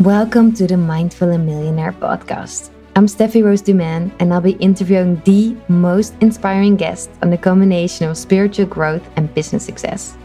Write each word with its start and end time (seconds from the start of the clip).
Welcome 0.00 0.52
to 0.54 0.66
the 0.66 0.76
Mindful 0.76 1.30
and 1.30 1.46
Millionaire 1.46 1.92
podcast. 1.92 2.70
I'm 2.96 3.06
Steffy 3.06 3.44
Roos 3.44 3.62
Dumaine, 3.62 4.10
and 4.18 4.34
I'll 4.34 4.40
be 4.40 4.54
interviewing 4.54 5.22
the 5.24 5.56
most 5.68 6.14
inspiring 6.20 6.74
guest 6.74 7.10
on 7.22 7.30
the 7.30 7.38
combination 7.38 8.10
of 8.10 8.18
spiritual 8.18 8.66
growth 8.66 9.08
and 9.14 9.32
business 9.32 9.64
success. 9.64 10.16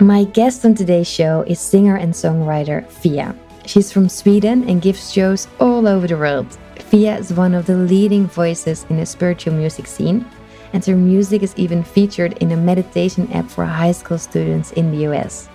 My 0.00 0.24
guest 0.24 0.64
on 0.64 0.74
today's 0.74 1.06
show 1.08 1.42
is 1.42 1.60
singer 1.60 1.96
and 1.96 2.12
songwriter 2.12 2.84
Fia. 2.90 3.36
She's 3.66 3.92
from 3.92 4.08
Sweden 4.08 4.68
and 4.68 4.82
gives 4.82 5.12
shows 5.12 5.46
all 5.60 5.86
over 5.86 6.08
the 6.08 6.18
world. 6.18 6.58
Fia 6.90 7.18
is 7.18 7.32
one 7.32 7.54
of 7.54 7.66
the 7.66 7.76
leading 7.76 8.26
voices 8.26 8.84
in 8.90 8.96
the 8.96 9.06
spiritual 9.06 9.54
music 9.54 9.86
scene, 9.86 10.26
and 10.72 10.84
her 10.84 10.96
music 10.96 11.44
is 11.44 11.54
even 11.56 11.84
featured 11.84 12.36
in 12.38 12.50
a 12.50 12.56
meditation 12.56 13.32
app 13.32 13.48
for 13.48 13.64
high 13.64 13.92
school 13.92 14.18
students 14.18 14.72
in 14.72 14.90
the 14.90 15.06
US. 15.06 15.48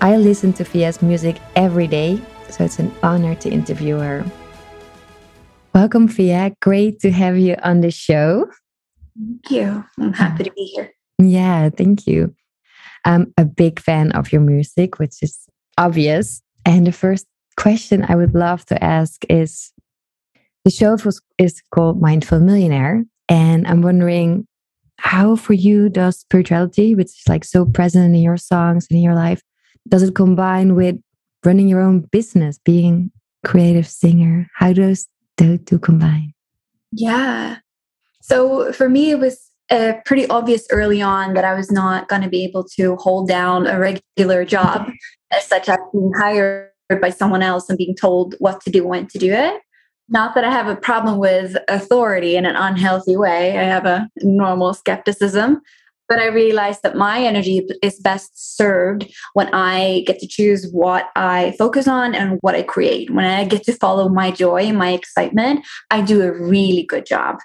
I 0.00 0.16
listen 0.16 0.52
to 0.54 0.64
Fia's 0.64 1.00
music 1.00 1.38
every 1.54 1.86
day, 1.86 2.20
so 2.50 2.64
it's 2.64 2.78
an 2.78 2.92
honor 3.02 3.34
to 3.36 3.48
interview 3.48 3.98
her. 3.98 4.24
Welcome, 5.74 6.06
Fia. 6.06 6.54
Great 6.60 7.00
to 7.00 7.10
have 7.10 7.38
you 7.38 7.56
on 7.62 7.80
the 7.80 7.90
show. 7.90 8.50
Thank 9.18 9.50
you. 9.50 9.84
I'm 9.98 10.12
happy 10.12 10.44
to 10.44 10.52
be 10.52 10.64
here. 10.64 10.92
Yeah, 11.18 11.70
thank 11.70 12.06
you. 12.06 12.34
I'm 13.06 13.32
a 13.38 13.44
big 13.44 13.80
fan 13.80 14.12
of 14.12 14.32
your 14.32 14.42
music, 14.42 14.98
which 14.98 15.22
is 15.22 15.38
obvious. 15.78 16.42
And 16.66 16.86
the 16.86 16.92
first 16.92 17.26
question 17.56 18.04
I 18.06 18.16
would 18.16 18.34
love 18.34 18.66
to 18.66 18.84
ask 18.84 19.24
is 19.30 19.72
the 20.64 20.70
show 20.70 20.96
was, 21.04 21.22
is 21.38 21.62
called 21.74 22.02
Mindful 22.02 22.40
Millionaire. 22.40 23.04
And 23.28 23.66
I'm 23.66 23.80
wondering 23.80 24.46
how 24.98 25.36
for 25.36 25.52
you 25.54 25.88
does 25.88 26.18
spirituality, 26.18 26.94
which 26.94 27.08
is 27.08 27.22
like 27.28 27.44
so 27.44 27.64
present 27.64 28.14
in 28.14 28.22
your 28.22 28.36
songs 28.36 28.86
and 28.90 28.96
in 28.96 29.02
your 29.02 29.14
life, 29.14 29.40
does 29.88 30.02
it 30.02 30.14
combine 30.14 30.74
with 30.74 30.96
running 31.44 31.68
your 31.68 31.80
own 31.80 32.00
business, 32.00 32.58
being 32.58 33.10
creative 33.44 33.86
singer? 33.86 34.48
How 34.54 34.72
does 34.72 35.08
the 35.36 35.58
two 35.58 35.78
combine? 35.78 36.32
Yeah. 36.92 37.58
So 38.22 38.72
for 38.72 38.88
me, 38.88 39.10
it 39.10 39.18
was 39.18 39.50
uh, 39.70 39.94
pretty 40.04 40.26
obvious 40.28 40.66
early 40.70 41.02
on 41.02 41.34
that 41.34 41.44
I 41.44 41.54
was 41.54 41.70
not 41.70 42.08
going 42.08 42.22
to 42.22 42.28
be 42.28 42.44
able 42.44 42.64
to 42.76 42.96
hold 42.96 43.28
down 43.28 43.66
a 43.66 43.78
regular 43.78 44.44
job 44.44 44.90
as 45.32 45.44
such 45.44 45.68
as 45.68 45.78
being 45.92 46.12
hired 46.18 46.70
by 47.00 47.10
someone 47.10 47.42
else 47.42 47.68
and 47.68 47.76
being 47.76 47.96
told 47.96 48.34
what 48.38 48.60
to 48.62 48.70
do, 48.70 48.86
when 48.86 49.06
to 49.08 49.18
do 49.18 49.32
it. 49.32 49.60
Not 50.08 50.36
that 50.36 50.44
I 50.44 50.52
have 50.52 50.68
a 50.68 50.76
problem 50.76 51.18
with 51.18 51.56
authority 51.68 52.36
in 52.36 52.46
an 52.46 52.54
unhealthy 52.54 53.16
way. 53.16 53.58
I 53.58 53.64
have 53.64 53.86
a 53.86 54.08
normal 54.22 54.72
skepticism, 54.72 55.60
but 56.08 56.18
I 56.18 56.26
realized 56.26 56.82
that 56.82 56.96
my 56.96 57.22
energy 57.22 57.66
is 57.82 57.98
best 58.00 58.56
served 58.56 59.12
when 59.34 59.52
I 59.52 60.04
get 60.06 60.18
to 60.20 60.28
choose 60.28 60.68
what 60.72 61.08
I 61.16 61.54
focus 61.58 61.88
on 61.88 62.14
and 62.14 62.38
what 62.42 62.54
I 62.54 62.62
create. 62.62 63.10
When 63.10 63.24
I 63.24 63.44
get 63.44 63.64
to 63.64 63.72
follow 63.72 64.08
my 64.08 64.30
joy 64.30 64.62
and 64.62 64.78
my 64.78 64.92
excitement, 64.92 65.66
I 65.90 66.02
do 66.02 66.22
a 66.22 66.32
really 66.32 66.84
good 66.84 67.06
job. 67.06 67.38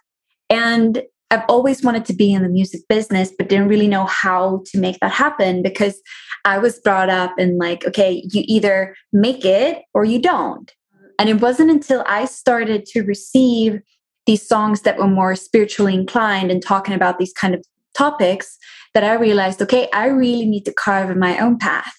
And 0.50 1.04
I've 1.32 1.44
always 1.48 1.82
wanted 1.82 2.06
to 2.06 2.14
be 2.14 2.34
in 2.34 2.44
the 2.44 2.50
music 2.50 2.82
business, 2.89 3.32
but 3.38 3.48
didn't 3.48 3.70
really 3.70 3.88
know 3.88 4.06
how 4.06 4.64
to 4.66 4.80
make 4.80 5.00
that 5.00 5.12
happen 5.12 5.64
because 5.64 6.02
I 6.44 6.58
was 6.58 6.80
brought 6.80 7.09
up 7.09 7.34
in 7.38 7.58
like, 7.58 7.86
okay, 7.86 8.23
you 8.32 8.44
either 8.48 8.95
make 9.14 9.45
it 9.45 9.84
or 9.94 10.04
you 10.04 10.20
don't. 10.20 10.70
And 11.17 11.30
it 11.30 11.39
wasn't 11.39 11.72
until 11.72 12.04
I 12.06 12.26
started 12.26 12.86
to 12.88 13.04
receive 13.04 13.80
these 14.26 14.45
songs 14.45 14.82
that 14.82 14.98
were 14.98 15.08
more 15.08 15.36
spiritually 15.36 15.94
inclined 15.94 16.52
and 16.52 16.62
talking 16.62 16.94
about 16.94 17.17
these 17.17 17.34
kind 17.34 17.56
of 17.56 17.64
topics 17.94 18.58
that 18.94 19.03
I 19.03 19.14
realized, 19.14 19.61
okay, 19.61 19.88
I 19.94 20.08
really 20.08 20.45
need 20.45 20.66
to 20.66 20.73
carve 20.73 21.16
my 21.16 21.38
own 21.39 21.58
path. 21.58 21.94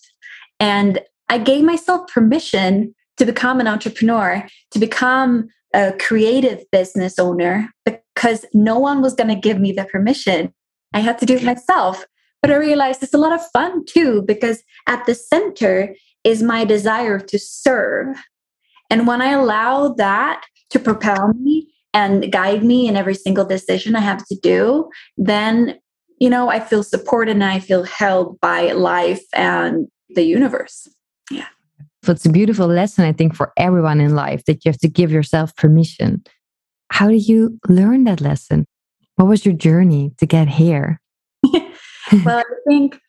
And 0.60 1.00
I 1.28 1.38
gave 1.38 1.64
myself 1.64 2.08
permission 2.12 2.94
to 3.16 3.24
become 3.24 3.60
an 3.60 3.68
entrepreneur, 3.68 4.46
to 4.72 4.78
become 4.78 5.48
a 5.74 5.92
creative 5.98 6.64
business 6.70 7.18
owner, 7.18 7.70
because 7.84 8.44
no 8.52 8.78
one 8.78 9.00
was 9.00 9.14
going 9.14 9.28
to 9.28 9.34
give 9.34 9.58
me 9.58 9.72
the 9.72 9.84
permission. 9.86 10.52
I 10.92 11.00
had 11.00 11.18
to 11.18 11.26
do 11.26 11.36
it 11.36 11.42
myself. 11.42 12.04
But 12.42 12.50
I 12.50 12.56
realized 12.56 13.02
it's 13.02 13.14
a 13.14 13.18
lot 13.18 13.32
of 13.32 13.40
fun 13.52 13.84
too, 13.86 14.22
because 14.22 14.62
at 14.86 15.06
the 15.06 15.14
center 15.14 15.94
is 16.24 16.42
my 16.42 16.64
desire 16.64 17.18
to 17.18 17.38
serve. 17.38 18.16
And 18.90 19.06
when 19.06 19.22
I 19.22 19.30
allow 19.30 19.94
that 19.94 20.42
to 20.70 20.78
propel 20.78 21.32
me 21.34 21.72
and 21.94 22.32
guide 22.32 22.64
me 22.64 22.88
in 22.88 22.96
every 22.96 23.14
single 23.14 23.44
decision 23.44 23.94
I 23.94 24.00
have 24.00 24.26
to 24.26 24.34
do, 24.34 24.90
then 25.16 25.78
you 26.22 26.30
know, 26.30 26.48
I 26.48 26.60
feel 26.60 26.84
supported 26.84 27.32
and 27.32 27.42
I 27.42 27.58
feel 27.58 27.82
held 27.82 28.40
by 28.40 28.70
life 28.70 29.24
and 29.34 29.88
the 30.10 30.22
universe. 30.22 30.86
Yeah. 31.32 31.48
So 32.04 32.12
it's 32.12 32.24
a 32.24 32.30
beautiful 32.30 32.68
lesson, 32.68 33.04
I 33.04 33.10
think, 33.10 33.34
for 33.34 33.52
everyone 33.56 34.00
in 34.00 34.14
life 34.14 34.44
that 34.44 34.64
you 34.64 34.70
have 34.70 34.78
to 34.82 34.88
give 34.88 35.10
yourself 35.10 35.56
permission. 35.56 36.22
How 36.92 37.08
did 37.08 37.26
you 37.26 37.58
learn 37.68 38.04
that 38.04 38.20
lesson? 38.20 38.66
What 39.16 39.26
was 39.26 39.44
your 39.44 39.56
journey 39.56 40.12
to 40.18 40.24
get 40.24 40.46
here? 40.46 41.00
well, 42.24 42.38
I 42.38 42.44
think 42.68 43.00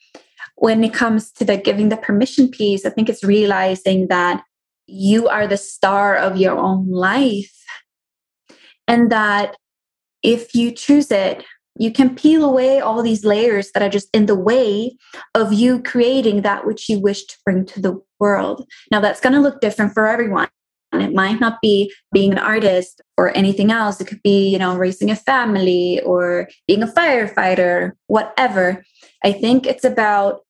when 0.55 0.83
it 0.83 0.95
comes 0.95 1.31
to 1.33 1.45
the 1.45 1.55
giving 1.55 1.89
the 1.89 1.97
permission 1.97 2.49
piece, 2.49 2.83
I 2.83 2.89
think 2.89 3.09
it's 3.09 3.23
realizing 3.23 4.07
that 4.07 4.43
you 4.87 5.27
are 5.27 5.45
the 5.45 5.57
star 5.57 6.15
of 6.15 6.37
your 6.37 6.57
own 6.57 6.89
life. 6.89 7.53
And 8.87 9.11
that 9.11 9.55
if 10.23 10.55
you 10.55 10.71
choose 10.71 11.11
it, 11.11 11.45
you 11.77 11.91
can 11.91 12.15
peel 12.15 12.43
away 12.43 12.79
all 12.79 13.01
these 13.01 13.25
layers 13.25 13.71
that 13.71 13.81
are 13.83 13.89
just 13.89 14.09
in 14.13 14.27
the 14.27 14.35
way 14.35 14.95
of 15.33 15.53
you 15.53 15.81
creating 15.81 16.41
that 16.41 16.65
which 16.67 16.87
you 16.87 16.99
wish 16.99 17.25
to 17.25 17.37
bring 17.45 17.65
to 17.65 17.81
the 17.81 17.99
world. 18.19 18.67
Now, 18.91 18.99
that's 18.99 19.19
going 19.19 19.33
to 19.33 19.39
look 19.39 19.59
different 19.59 19.93
for 19.93 20.07
everyone. 20.07 20.49
And 20.91 21.01
it 21.01 21.13
might 21.13 21.39
not 21.39 21.59
be 21.59 21.91
being 22.11 22.31
an 22.31 22.37
artist 22.37 23.01
or 23.17 23.35
anything 23.35 23.71
else. 23.71 23.99
It 23.99 24.05
could 24.05 24.21
be, 24.21 24.47
you 24.49 24.59
know, 24.59 24.77
raising 24.77 25.09
a 25.09 25.15
family 25.15 25.99
or 26.01 26.47
being 26.67 26.83
a 26.83 26.87
firefighter, 26.87 27.93
whatever. 28.05 28.85
I 29.23 29.31
think 29.31 29.65
it's 29.65 29.83
about 29.83 30.41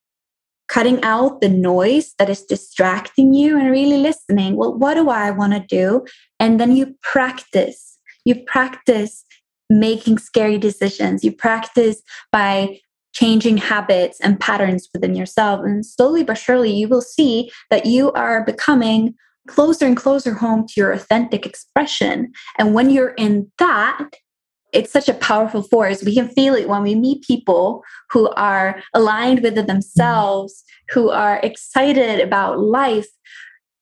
cutting 0.68 1.02
out 1.04 1.40
the 1.40 1.48
noise 1.48 2.14
that 2.20 2.30
is 2.30 2.44
distracting 2.44 3.34
you 3.34 3.58
and 3.58 3.72
really 3.72 3.98
listening. 3.98 4.58
Well, 4.58 4.74
what 4.74 4.96
do 4.96 5.10
I 5.10 5.32
want 5.32 5.54
to 5.54 5.60
do? 5.62 6.06
And 6.42 6.60
then 6.60 6.76
you 6.76 6.96
practice. 7.02 7.98
You 8.26 8.44
practice 8.46 9.24
making 9.70 10.18
scary 10.18 10.58
decisions. 10.58 11.24
You 11.24 11.32
practice 11.32 12.02
by 12.32 12.80
changing 13.14 13.58
habits 13.58 14.20
and 14.22 14.40
patterns 14.40 14.90
within 14.94 15.16
yourself. 15.16 15.62
And 15.64 15.86
slowly 15.86 16.24
but 16.24 16.38
surely, 16.38 16.74
you 16.74 16.88
will 16.88 17.02
see 17.02 17.52
that 17.70 17.86
you 17.86 18.12
are 18.14 18.44
becoming 18.44 19.14
closer 19.48 19.86
and 19.86 19.98
closer 19.98 20.34
home 20.34 20.66
to 20.68 20.74
your 20.78 20.92
authentic 20.92 21.46
expression. 21.46 22.32
And 22.58 22.74
when 22.74 22.90
you're 22.90 23.14
in 23.18 23.52
that, 23.60 24.10
it's 24.72 24.92
such 24.92 25.08
a 25.08 25.14
powerful 25.14 25.62
force. 25.62 26.04
We 26.04 26.16
can 26.16 26.30
feel 26.30 26.56
it 26.56 26.68
when 26.68 26.82
we 26.82 26.96
meet 26.96 27.24
people 27.24 27.84
who 28.10 28.30
are 28.32 28.82
aligned 28.94 29.42
with 29.42 29.56
themselves, 29.68 30.64
who 30.90 31.12
are 31.12 31.40
excited 31.44 32.20
about 32.20 32.60
life. 32.60 33.08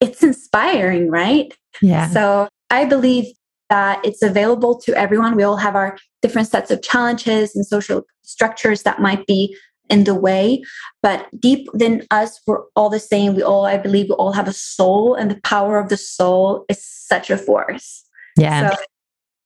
It's 0.01 0.21
inspiring, 0.21 1.09
right? 1.09 1.53
Yeah. 1.81 2.09
So 2.09 2.49
I 2.69 2.85
believe 2.85 3.33
that 3.71 4.05
it's 4.05 4.21
available 4.21 4.77
to 4.81 4.93
everyone. 4.95 5.35
We 5.35 5.43
all 5.43 5.55
have 5.55 5.75
our 5.75 5.97
different 6.21 6.49
sets 6.49 6.69
of 6.69 6.81
challenges 6.81 7.55
and 7.55 7.65
social 7.65 8.03
structures 8.21 8.83
that 8.83 8.99
might 8.99 9.25
be 9.25 9.55
in 9.89 10.03
the 10.03 10.13
way. 10.13 10.61
But 11.01 11.27
deep 11.39 11.69
within 11.71 12.05
us, 12.11 12.39
we're 12.45 12.63
all 12.75 12.89
the 12.89 12.99
same. 12.99 13.33
We 13.33 13.43
all, 13.43 13.65
I 13.65 13.77
believe, 13.77 14.07
we 14.09 14.15
all 14.15 14.33
have 14.33 14.47
a 14.47 14.53
soul, 14.53 15.15
and 15.15 15.31
the 15.31 15.39
power 15.43 15.79
of 15.79 15.87
the 15.87 15.97
soul 15.97 16.65
is 16.69 16.85
such 16.85 17.29
a 17.29 17.37
force. 17.37 18.03
Yeah. 18.37 18.71
So 18.71 18.75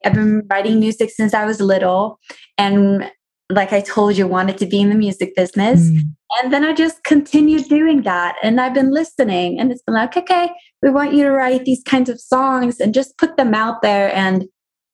I've 0.03 0.14
been 0.14 0.41
writing 0.50 0.80
music 0.80 1.12
since 1.12 1.34
I 1.34 1.46
was 1.46 1.62
little. 1.62 2.19
And 2.58 3.12
like 3.50 3.73
I 3.73 3.81
told 3.81 4.17
you, 4.17 4.28
wanted 4.28 4.57
to 4.59 4.66
be 4.66 4.81
in 4.81 4.89
the 4.89 4.95
music 4.95 5.35
business. 5.35 5.81
Mm. 5.81 6.00
And 6.41 6.53
then 6.53 6.63
I 6.63 6.73
just 6.73 7.03
continued 7.03 7.66
doing 7.66 8.01
that. 8.01 8.35
And 8.41 8.59
I've 8.59 8.73
been 8.73 8.91
listening 8.91 9.59
and 9.59 9.72
it's 9.72 9.84
been 9.84 9.96
like, 9.96 10.17
okay, 10.17 10.49
we 10.81 10.90
want 10.90 11.14
you 11.14 11.23
to 11.23 11.31
write 11.31 11.66
these 11.66 11.84
kinds 11.84 12.09
of 12.09 12.20
songs 12.20 12.79
and 12.79 12.93
just 12.93 13.17
put 13.17 13.37
them 13.37 13.53
out 13.53 13.81
there 13.81 14.14
and 14.16 14.46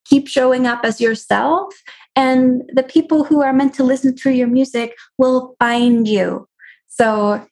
keep 0.04 0.28
showing 0.28 0.66
up 0.66 0.84
as 0.84 1.00
yourself. 1.00 1.72
And 2.14 2.62
the 2.74 2.82
people 2.82 3.24
who 3.24 3.42
are 3.42 3.52
meant 3.52 3.74
to 3.74 3.84
listen 3.84 4.14
to 4.16 4.30
your 4.30 4.48
music 4.48 4.94
will 5.16 5.56
find 5.58 6.06
you. 6.06 6.46
So 6.88 7.46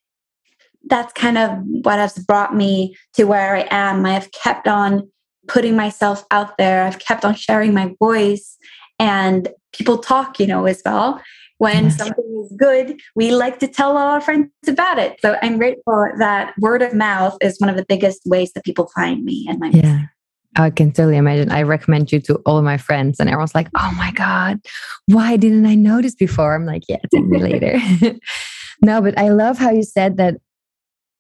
that's 0.87 1.13
kind 1.15 1.39
of 1.39 1.59
what 1.83 1.99
has 1.99 2.19
brought 2.19 2.55
me 2.55 2.97
to 3.15 3.25
where 3.25 3.57
I 3.57 3.67
am. 3.71 4.05
I 4.05 4.13
have 4.13 4.31
kept 4.33 4.69
on 4.69 5.09
putting 5.49 5.77
myself 5.77 6.25
out 6.31 6.59
there, 6.59 6.85
I've 6.85 6.99
kept 6.99 7.25
on 7.25 7.35
sharing 7.35 7.75
my 7.75 7.95
voice, 7.99 8.57
and 8.99 9.49
people 9.73 9.99
talk, 9.99 10.41
you 10.41 10.47
know, 10.47 10.67
as 10.67 10.83
well 10.85 11.21
when 11.61 11.85
yes. 11.85 11.99
something 11.99 12.43
is 12.43 12.57
good, 12.57 12.99
we 13.15 13.33
like 13.33 13.59
to 13.59 13.69
tell 13.69 13.91
all 13.91 14.15
our 14.15 14.21
friends 14.23 14.49
about 14.67 14.99
it. 14.99 15.21
So 15.21 15.37
I'm 15.43 15.59
grateful 15.59 16.09
that 16.17 16.55
word 16.59 16.81
of 16.81 16.95
mouth 16.95 17.37
is 17.43 17.59
one 17.59 17.69
of 17.69 17.77
the 17.77 17.85
biggest 17.85 18.23
ways 18.25 18.51
that 18.55 18.65
people 18.65 18.91
find 18.95 19.23
me 19.27 19.47
and 19.47 19.61
my 19.61 19.69
yeah. 19.69 19.83
Music. 19.83 20.09
I 20.57 20.71
can 20.71 20.91
totally 20.91 21.19
imagine. 21.19 21.53
I 21.53 21.63
recommend 21.63 22.13
you 22.13 22.21
to 22.21 22.37
all 22.47 22.57
of 22.57 22.65
my 22.65 22.79
friends, 22.79 23.21
and 23.21 23.29
everyone's 23.29 23.55
like, 23.55 23.69
"Oh 23.77 23.95
my 23.97 24.11
god, 24.13 24.59
why 25.07 25.37
didn't 25.37 25.65
I 25.65 25.77
know 25.77 26.01
this 26.03 26.17
before?" 26.17 26.55
I'm 26.55 26.67
like, 26.67 26.83
"Yeah, 26.89 26.97
tell 27.13 27.23
me 27.23 27.39
later." 27.39 27.79
no, 28.83 29.01
but 29.01 29.17
I 29.17 29.29
love 29.29 29.59
how 29.59 29.71
you 29.71 29.85
said 29.85 30.17
that 30.17 30.39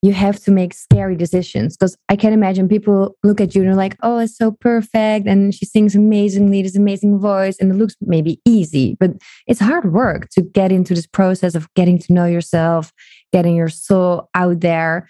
you 0.02 0.12
have 0.12 0.40
to 0.40 0.50
make 0.50 0.72
scary 0.72 1.14
decisions 1.14 1.76
because 1.76 1.96
I 2.08 2.16
can 2.16 2.32
imagine 2.32 2.68
people 2.68 3.16
look 3.22 3.40
at 3.40 3.54
you 3.54 3.62
and 3.62 3.70
are 3.70 3.76
like, 3.76 3.96
oh, 4.02 4.18
it's 4.18 4.36
so 4.36 4.50
perfect. 4.50 5.26
And 5.26 5.54
she 5.54 5.66
sings 5.66 5.94
amazingly, 5.94 6.62
this 6.62 6.76
amazing 6.76 7.18
voice. 7.18 7.58
And 7.58 7.70
it 7.70 7.74
looks 7.74 7.96
maybe 8.00 8.40
easy, 8.46 8.96
but 8.98 9.10
it's 9.46 9.60
hard 9.60 9.92
work 9.92 10.30
to 10.30 10.42
get 10.42 10.72
into 10.72 10.94
this 10.94 11.06
process 11.06 11.54
of 11.54 11.68
getting 11.74 11.98
to 11.98 12.12
know 12.14 12.24
yourself, 12.24 12.92
getting 13.32 13.54
your 13.54 13.68
soul 13.68 14.30
out 14.34 14.60
there. 14.60 15.06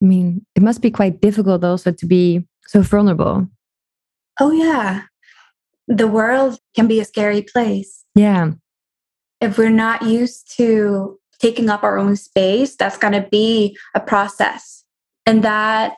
I 0.00 0.06
mean, 0.06 0.46
it 0.54 0.62
must 0.62 0.80
be 0.80 0.92
quite 0.92 1.20
difficult 1.20 1.64
also 1.64 1.90
to 1.90 2.06
be 2.06 2.46
so 2.66 2.82
vulnerable. 2.82 3.48
Oh, 4.38 4.52
yeah. 4.52 5.02
The 5.88 6.06
world 6.06 6.58
can 6.76 6.86
be 6.86 7.00
a 7.00 7.04
scary 7.04 7.42
place. 7.42 8.04
Yeah. 8.14 8.52
If 9.40 9.58
we're 9.58 9.70
not 9.70 10.02
used 10.02 10.56
to 10.56 11.19
taking 11.40 11.70
up 11.70 11.82
our 11.82 11.98
own 11.98 12.16
space, 12.16 12.76
that's 12.76 12.98
going 12.98 13.14
to 13.14 13.26
be 13.30 13.76
a 13.94 14.00
process. 14.00 14.84
And 15.26 15.42
that 15.42 15.94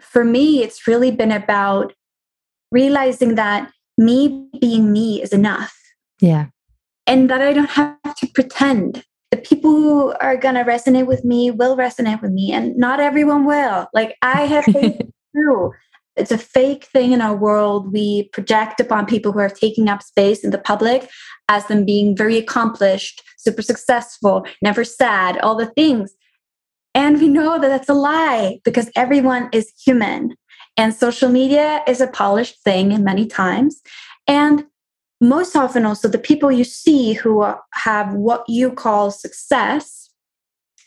for 0.00 0.24
me, 0.24 0.62
it's 0.62 0.86
really 0.86 1.10
been 1.10 1.32
about 1.32 1.92
realizing 2.70 3.34
that 3.34 3.70
me 3.96 4.48
being 4.60 4.92
me 4.92 5.22
is 5.22 5.32
enough. 5.32 5.74
Yeah. 6.20 6.46
And 7.06 7.28
that 7.30 7.40
I 7.40 7.52
don't 7.52 7.70
have 7.70 8.14
to 8.16 8.26
pretend. 8.34 9.04
The 9.30 9.38
people 9.38 9.70
who 9.70 10.14
are 10.20 10.36
going 10.36 10.54
to 10.54 10.64
resonate 10.64 11.06
with 11.06 11.24
me 11.24 11.50
will 11.50 11.76
resonate 11.76 12.22
with 12.22 12.30
me, 12.30 12.52
and 12.52 12.74
not 12.76 12.98
everyone 12.98 13.44
will. 13.44 13.86
Like, 13.92 14.16
I 14.22 14.46
have 14.46 14.64
too. 15.34 15.72
It's 16.18 16.32
a 16.32 16.38
fake 16.38 16.84
thing 16.86 17.12
in 17.12 17.20
our 17.20 17.36
world. 17.36 17.92
We 17.92 18.24
project 18.28 18.80
upon 18.80 19.06
people 19.06 19.32
who 19.32 19.38
are 19.38 19.48
taking 19.48 19.88
up 19.88 20.02
space 20.02 20.44
in 20.44 20.50
the 20.50 20.58
public 20.58 21.08
as 21.48 21.66
them 21.66 21.84
being 21.84 22.16
very 22.16 22.36
accomplished, 22.36 23.22
super 23.38 23.62
successful, 23.62 24.44
never 24.62 24.84
sad, 24.84 25.38
all 25.38 25.56
the 25.56 25.66
things. 25.66 26.12
And 26.94 27.20
we 27.20 27.28
know 27.28 27.60
that 27.60 27.68
that's 27.68 27.88
a 27.88 27.94
lie 27.94 28.60
because 28.64 28.90
everyone 28.96 29.48
is 29.52 29.72
human. 29.84 30.34
And 30.76 30.94
social 30.94 31.28
media 31.28 31.82
is 31.86 32.00
a 32.00 32.06
polished 32.06 32.62
thing 32.62 33.02
many 33.02 33.26
times. 33.26 33.80
And 34.26 34.64
most 35.20 35.56
often, 35.56 35.84
also, 35.84 36.08
the 36.08 36.18
people 36.18 36.52
you 36.52 36.64
see 36.64 37.12
who 37.12 37.44
have 37.74 38.14
what 38.14 38.44
you 38.48 38.70
call 38.70 39.10
success, 39.10 40.10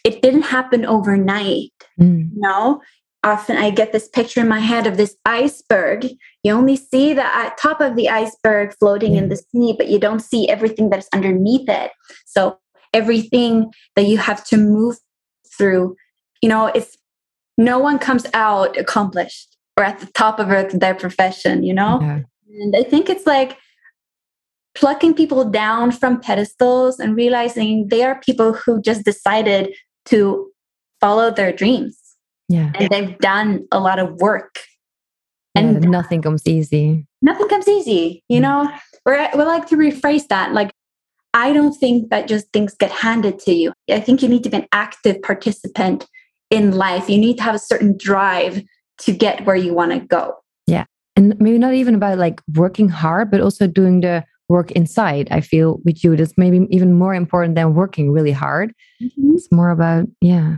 it 0.06 0.22
didn't 0.22 0.44
happen 0.44 0.86
overnight. 0.86 1.74
Mm. 2.00 2.30
You 2.34 2.39
know, 2.39 2.81
often 3.24 3.58
I 3.58 3.70
get 3.70 3.92
this 3.92 4.08
picture 4.08 4.42
in 4.42 4.48
my 4.48 4.60
head 4.60 4.88
of 4.88 4.98
this 4.98 5.16
iceberg. 5.26 6.08
You 6.44 6.54
only 6.54 6.76
see 6.76 7.14
the 7.14 7.26
uh, 7.26 7.52
top 7.58 7.82
of 7.82 7.96
the 7.96 8.10
iceberg 8.10 8.74
floating 8.80 9.16
in 9.16 9.30
the 9.30 9.38
sea, 9.38 9.74
but 9.78 9.88
you 9.88 10.00
don't 10.00 10.22
see 10.22 10.50
everything 10.50 10.90
that's 10.90 11.08
underneath 11.14 11.70
it. 11.70 11.92
So 12.26 12.58
everything 12.94 13.72
that 13.96 14.06
you 14.06 14.18
have 14.18 14.44
to 14.46 14.58
move 14.58 14.98
through, 15.58 15.96
you 16.42 16.50
know, 16.50 16.68
it's 16.68 16.98
no 17.58 17.78
one 17.78 18.00
comes 18.00 18.26
out 18.34 18.78
accomplished 18.78 19.56
or 19.78 19.84
at 19.84 20.00
the 20.00 20.08
top 20.08 20.40
of 20.40 20.80
their 20.80 20.96
profession, 20.96 21.64
you 21.64 21.74
know? 21.74 22.00
Yeah. 22.02 22.20
And 22.64 22.76
I 22.76 22.84
think 22.84 23.10
it's 23.10 23.28
like 23.28 23.58
plucking 24.74 25.14
people 25.14 25.46
down 25.46 25.92
from 25.92 26.20
pedestals 26.20 27.00
and 27.00 27.16
realizing 27.16 27.88
they 27.90 28.04
are 28.04 28.20
people 28.22 28.54
who 28.54 28.82
just 28.82 29.06
decided 29.06 29.76
to 30.06 30.50
follow 31.00 31.30
their 31.30 31.52
dreams 31.52 32.00
yeah. 32.51 32.71
And 32.75 32.89
they've 32.89 33.18
done 33.19 33.65
a 33.71 33.80
lot 33.80 34.00
of 34.00 34.15
work. 34.15 34.59
Yeah, 35.56 35.63
and 35.63 35.89
nothing 35.89 36.21
comes 36.21 36.48
easy. 36.48 37.06
Nothing 37.21 37.48
comes 37.48 37.68
easy, 37.68 38.24
you 38.30 38.39
know? 38.39 38.71
Or 39.06 39.18
we 39.36 39.44
like 39.44 39.68
to 39.68 39.75
rephrase 39.75 40.27
that. 40.27 40.53
Like, 40.53 40.71
I 41.33 41.53
don't 41.53 41.74
think 41.74 42.09
that 42.09 42.27
just 42.27 42.48
things 42.51 42.75
get 42.75 42.92
handed 42.92 43.39
to 43.39 43.53
you. 43.53 43.74
I 43.89 44.00
think 44.00 44.21
you 44.21 44.30
need 44.30 44.44
to 44.44 44.50
be 44.50 44.57
an 44.57 44.68
active 44.71 45.21
participant 45.21 46.07
in 46.50 46.71
life. 46.71 47.09
You 47.09 47.18
need 47.18 47.38
to 47.38 47.44
have 47.44 47.56
a 47.56 47.59
certain 47.59 47.98
drive 47.98 48.63
to 49.00 49.12
get 49.12 49.45
where 49.45 49.56
you 49.56 49.74
want 49.74 49.92
to 49.92 50.00
go. 50.00 50.36
Yeah. 50.68 50.86
And 51.15 51.39
maybe 51.39 51.57
not 51.57 51.74
even 51.74 51.95
about 51.95 52.18
like 52.18 52.42
working 52.56 52.89
hard, 52.89 53.31
but 53.31 53.42
also 53.42 53.68
doing 53.68 54.01
the 54.01 54.24
work 54.50 54.71
inside. 54.71 55.30
I 55.31 55.42
feel 55.42 55.80
with 55.86 56.03
you, 56.03 56.15
that's 56.15 56.38
maybe 56.38 56.68
even 56.69 56.94
more 56.94 57.13
important 57.13 57.56
than 57.56 57.74
working 57.74 58.12
really 58.12 58.33
hard. 58.33 58.74
Mm-hmm. 59.01 59.36
It's 59.36 59.51
more 59.51 59.69
about, 59.69 60.07
yeah, 60.19 60.57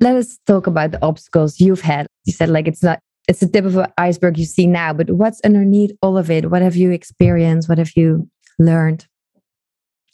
let 0.00 0.16
us 0.16 0.38
talk 0.46 0.66
about 0.66 0.92
the 0.92 1.02
obstacles 1.04 1.60
you've 1.60 1.80
had. 1.80 2.06
You 2.24 2.32
said 2.32 2.48
like 2.48 2.68
it's 2.68 2.82
not 2.82 3.00
it's 3.28 3.40
the 3.40 3.48
tip 3.48 3.64
of 3.64 3.76
an 3.76 3.92
iceberg 3.98 4.38
you 4.38 4.44
see 4.44 4.66
now, 4.66 4.92
but 4.92 5.10
what's 5.10 5.40
underneath 5.40 5.90
all 6.00 6.16
of 6.16 6.30
it? 6.30 6.50
What 6.50 6.62
have 6.62 6.76
you 6.76 6.90
experienced? 6.90 7.68
What 7.68 7.78
have 7.78 7.90
you 7.96 8.28
learned 8.58 9.06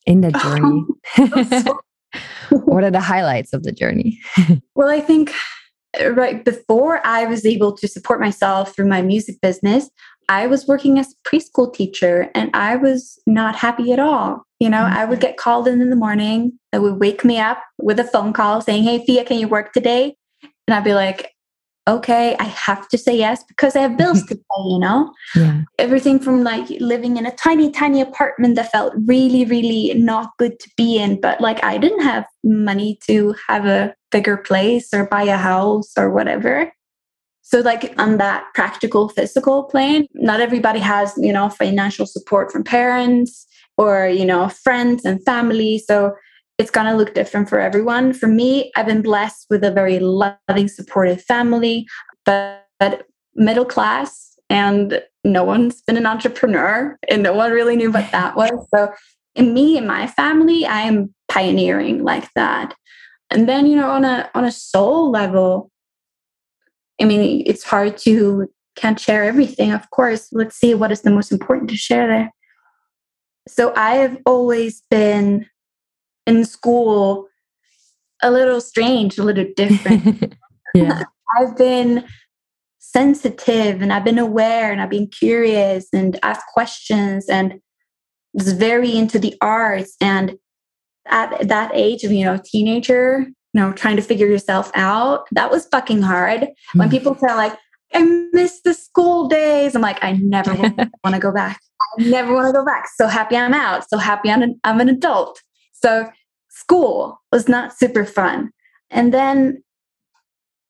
in 0.07 0.23
that 0.23 0.35
journey? 0.35 0.85
what 2.51 2.85
are 2.85 2.91
the 2.91 3.01
highlights 3.01 3.53
of 3.53 3.63
the 3.63 3.73
journey? 3.73 4.19
well, 4.75 4.89
I 4.89 5.01
think 5.01 5.33
uh, 6.01 6.13
right 6.13 6.45
before 6.45 7.05
I 7.07 7.27
was 7.27 7.45
able 7.45 7.77
to 7.77 7.89
support 7.89 8.21
myself 8.21 8.75
through 8.75 8.89
my 8.89 9.03
music 9.03 9.41
business, 9.41 9.91
I 10.29 10.47
was 10.47 10.67
working 10.67 10.99
as 10.99 11.13
a 11.13 11.29
preschool 11.29 11.73
teacher 11.73 12.31
and 12.35 12.51
I 12.55 12.77
was 12.77 13.19
not 13.27 13.57
happy 13.57 13.93
at 13.93 13.99
all. 13.99 14.45
You 14.61 14.71
know, 14.71 14.79
mm-hmm. 14.79 14.97
I 14.97 15.05
would 15.05 15.21
get 15.21 15.37
called 15.37 15.69
in 15.69 15.81
in 15.81 15.91
the 15.91 15.97
morning. 15.97 16.59
It 16.73 16.81
would 16.81 17.01
wake 17.01 17.25
me 17.25 17.39
up 17.39 17.63
with 17.79 17.99
a 17.99 18.05
phone 18.05 18.33
call 18.33 18.61
saying, 18.61 18.85
Hey, 18.85 19.05
Fia, 19.05 19.25
can 19.25 19.39
you 19.39 19.49
work 19.49 19.73
today? 19.73 20.17
And 20.67 20.75
I'd 20.75 20.85
be 20.85 20.95
like, 20.95 21.33
okay, 21.89 22.37
I 22.39 22.45
have 22.45 22.89
to 22.89 22.99
say 22.99 23.17
yes 23.17 23.43
because 23.45 23.75
I 23.75 23.81
have 23.81 23.97
bills 23.97 24.23
to 24.27 24.35
pay, 24.35 24.63
you 24.67 24.79
know? 24.79 25.13
Yeah. 25.35 25.63
Everything 25.79 26.19
from 26.19 26.45
like 26.45 26.69
living 26.81 27.17
in 27.17 27.27
a 27.27 27.35
tiny, 27.35 27.71
tiny 27.71 28.01
apartment 28.01 28.57
that 28.57 28.71
felt 28.71 28.95
really, 29.07 29.45
really 29.45 29.93
not 29.95 30.31
good 30.39 30.59
to 30.61 30.71
be 30.77 30.99
in. 30.99 31.21
But 31.21 31.41
like 31.41 31.63
I 31.65 31.79
didn't 31.79 32.03
have 32.03 32.25
money 32.45 32.99
to 33.07 33.35
have 33.49 33.67
a 33.67 33.95
bigger 34.11 34.37
place 34.37 34.93
or 34.95 35.07
buy 35.07 35.23
a 35.23 35.37
house 35.37 35.93
or 35.97 36.11
whatever. 36.11 36.73
So, 37.43 37.61
like 37.61 37.93
on 37.99 38.19
that 38.19 38.45
practical, 38.55 39.09
physical 39.09 39.65
plane, 39.65 40.07
not 40.15 40.41
everybody 40.41 40.79
has, 40.79 41.13
you 41.19 41.33
know, 41.33 41.51
financial 41.51 42.07
support 42.07 42.51
from 42.53 42.65
parents 42.65 43.47
or, 43.77 44.07
you 44.07 44.25
know, 44.25 44.49
friends 44.49 45.05
and 45.05 45.23
family. 45.25 45.79
So, 45.79 46.15
it's 46.59 46.71
going 46.71 46.87
to 46.87 46.95
look 46.95 47.15
different 47.15 47.49
for 47.49 47.59
everyone. 47.59 48.13
For 48.13 48.29
me, 48.29 48.71
I've 48.77 48.87
been 48.87 49.03
blessed 49.03 49.47
with 49.51 49.65
a 49.65 49.73
very 49.73 49.99
loving, 49.99 50.69
supportive 50.69 51.23
family, 51.23 51.87
but, 52.25 52.61
middle 53.35 53.65
class, 53.65 54.37
and 54.51 55.03
no 55.25 55.43
one's 55.43 55.81
been 55.83 55.97
an 55.97 56.07
entrepreneur, 56.07 56.99
and 57.09 57.23
no 57.23 57.33
one 57.33 57.51
really 57.51 57.77
knew 57.77 57.91
what 57.91 58.11
that 58.13 58.37
was. 58.37 58.53
So, 58.75 58.93
in 59.35 59.55
me 59.55 59.79
and 59.79 59.87
my 59.87 60.07
family, 60.07 60.67
I 60.67 60.83
am 60.83 61.13
pioneering 61.29 62.05
like 62.05 62.29
that. 62.35 62.75
And 63.31 63.49
then, 63.49 63.67
you 63.67 63.77
know, 63.77 63.91
on 63.91 64.05
a 64.05 64.31
on 64.35 64.45
a 64.45 64.53
soul 64.53 65.11
level, 65.11 65.72
I 67.01 67.05
mean, 67.05 67.43
it's 67.47 67.65
hard 67.65 67.97
to 67.99 68.49
can't 68.77 68.99
share 68.99 69.25
everything, 69.25 69.73
of 69.73 69.91
course. 69.91 70.29
Let's 70.33 70.57
see 70.57 70.75
what 70.75 70.93
is 70.93 71.03
the 71.03 71.11
most 71.11 71.33
important 71.33 71.71
to 71.71 71.77
share 71.77 72.07
there. 72.07 72.33
So 73.49 73.73
I 73.77 73.97
have 73.97 74.19
always 74.25 74.83
been 74.91 75.47
in 76.27 76.45
school 76.45 77.29
a 78.23 78.31
little 78.31 78.61
strange, 78.61 79.19
a 79.19 79.25
little 79.25 79.47
different. 79.57 80.37
yeah. 80.75 81.05
I've 81.39 81.57
been 81.57 82.05
sensitive 82.79 83.81
and 83.81 83.93
I've 83.93 84.05
been 84.05 84.19
aware 84.19 84.71
and 84.71 84.81
I've 84.81 84.91
been 84.91 85.09
curious 85.09 85.89
and 85.93 86.19
asked 86.23 86.47
questions 86.53 87.29
and 87.29 87.61
was 88.35 88.53
very 88.53 88.97
into 88.97 89.19
the 89.19 89.35
arts. 89.41 89.97
And 90.01 90.37
at 91.07 91.49
that 91.49 91.73
age 91.75 92.05
of, 92.05 92.13
you 92.13 92.25
know, 92.25 92.39
teenager, 92.45 93.27
you 93.53 93.61
know, 93.61 93.73
trying 93.73 93.97
to 93.97 94.03
figure 94.03 94.27
yourself 94.27 94.71
out. 94.75 95.27
That 95.33 95.51
was 95.51 95.67
fucking 95.67 96.03
hard. 96.03 96.49
When 96.75 96.89
hmm. 96.89 96.93
people 96.93 97.15
say 97.17 97.35
like, 97.35 97.57
I 97.95 98.03
miss 98.33 98.61
the 98.63 98.75
school 98.75 99.29
days, 99.29 99.75
I'm 99.75 99.83
like, 99.83 100.03
I 100.03 100.13
never 100.13 100.55
want 101.05 101.15
to 101.15 101.19
go 101.19 101.33
back. 101.33 101.61
I 101.99 102.05
never 102.05 102.33
want 102.33 102.47
to 102.47 102.53
go 102.53 102.65
back. 102.65 102.89
So 102.97 103.07
happy 103.07 103.37
I'm 103.37 103.53
out. 103.53 103.89
So 103.89 103.99
happy 103.99 104.31
I'm 104.31 104.43
an, 104.43 104.61
I'm 104.65 104.81
an 104.81 104.89
adult. 104.89 105.43
So 105.73 106.11
school 106.49 107.21
was 107.31 107.49
not 107.49 107.77
super 107.77 108.05
fun. 108.05 108.51
And 108.91 109.13
then 109.13 109.63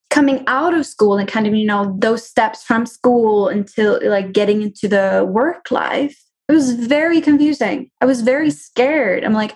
coming 0.09 0.43
out 0.47 0.73
of 0.73 0.85
school 0.85 1.17
and 1.17 1.27
kind 1.27 1.47
of, 1.47 1.55
you 1.55 1.65
know, 1.65 1.95
those 1.99 2.27
steps 2.27 2.63
from 2.63 2.85
school 2.85 3.47
until 3.47 3.99
like 4.03 4.31
getting 4.31 4.61
into 4.61 4.87
the 4.87 5.27
work 5.29 5.71
life, 5.71 6.21
it 6.49 6.51
was 6.51 6.73
very 6.73 7.21
confusing. 7.21 7.89
I 8.01 8.05
was 8.05 8.21
very 8.21 8.51
scared. 8.51 9.23
I'm 9.23 9.33
like, 9.33 9.55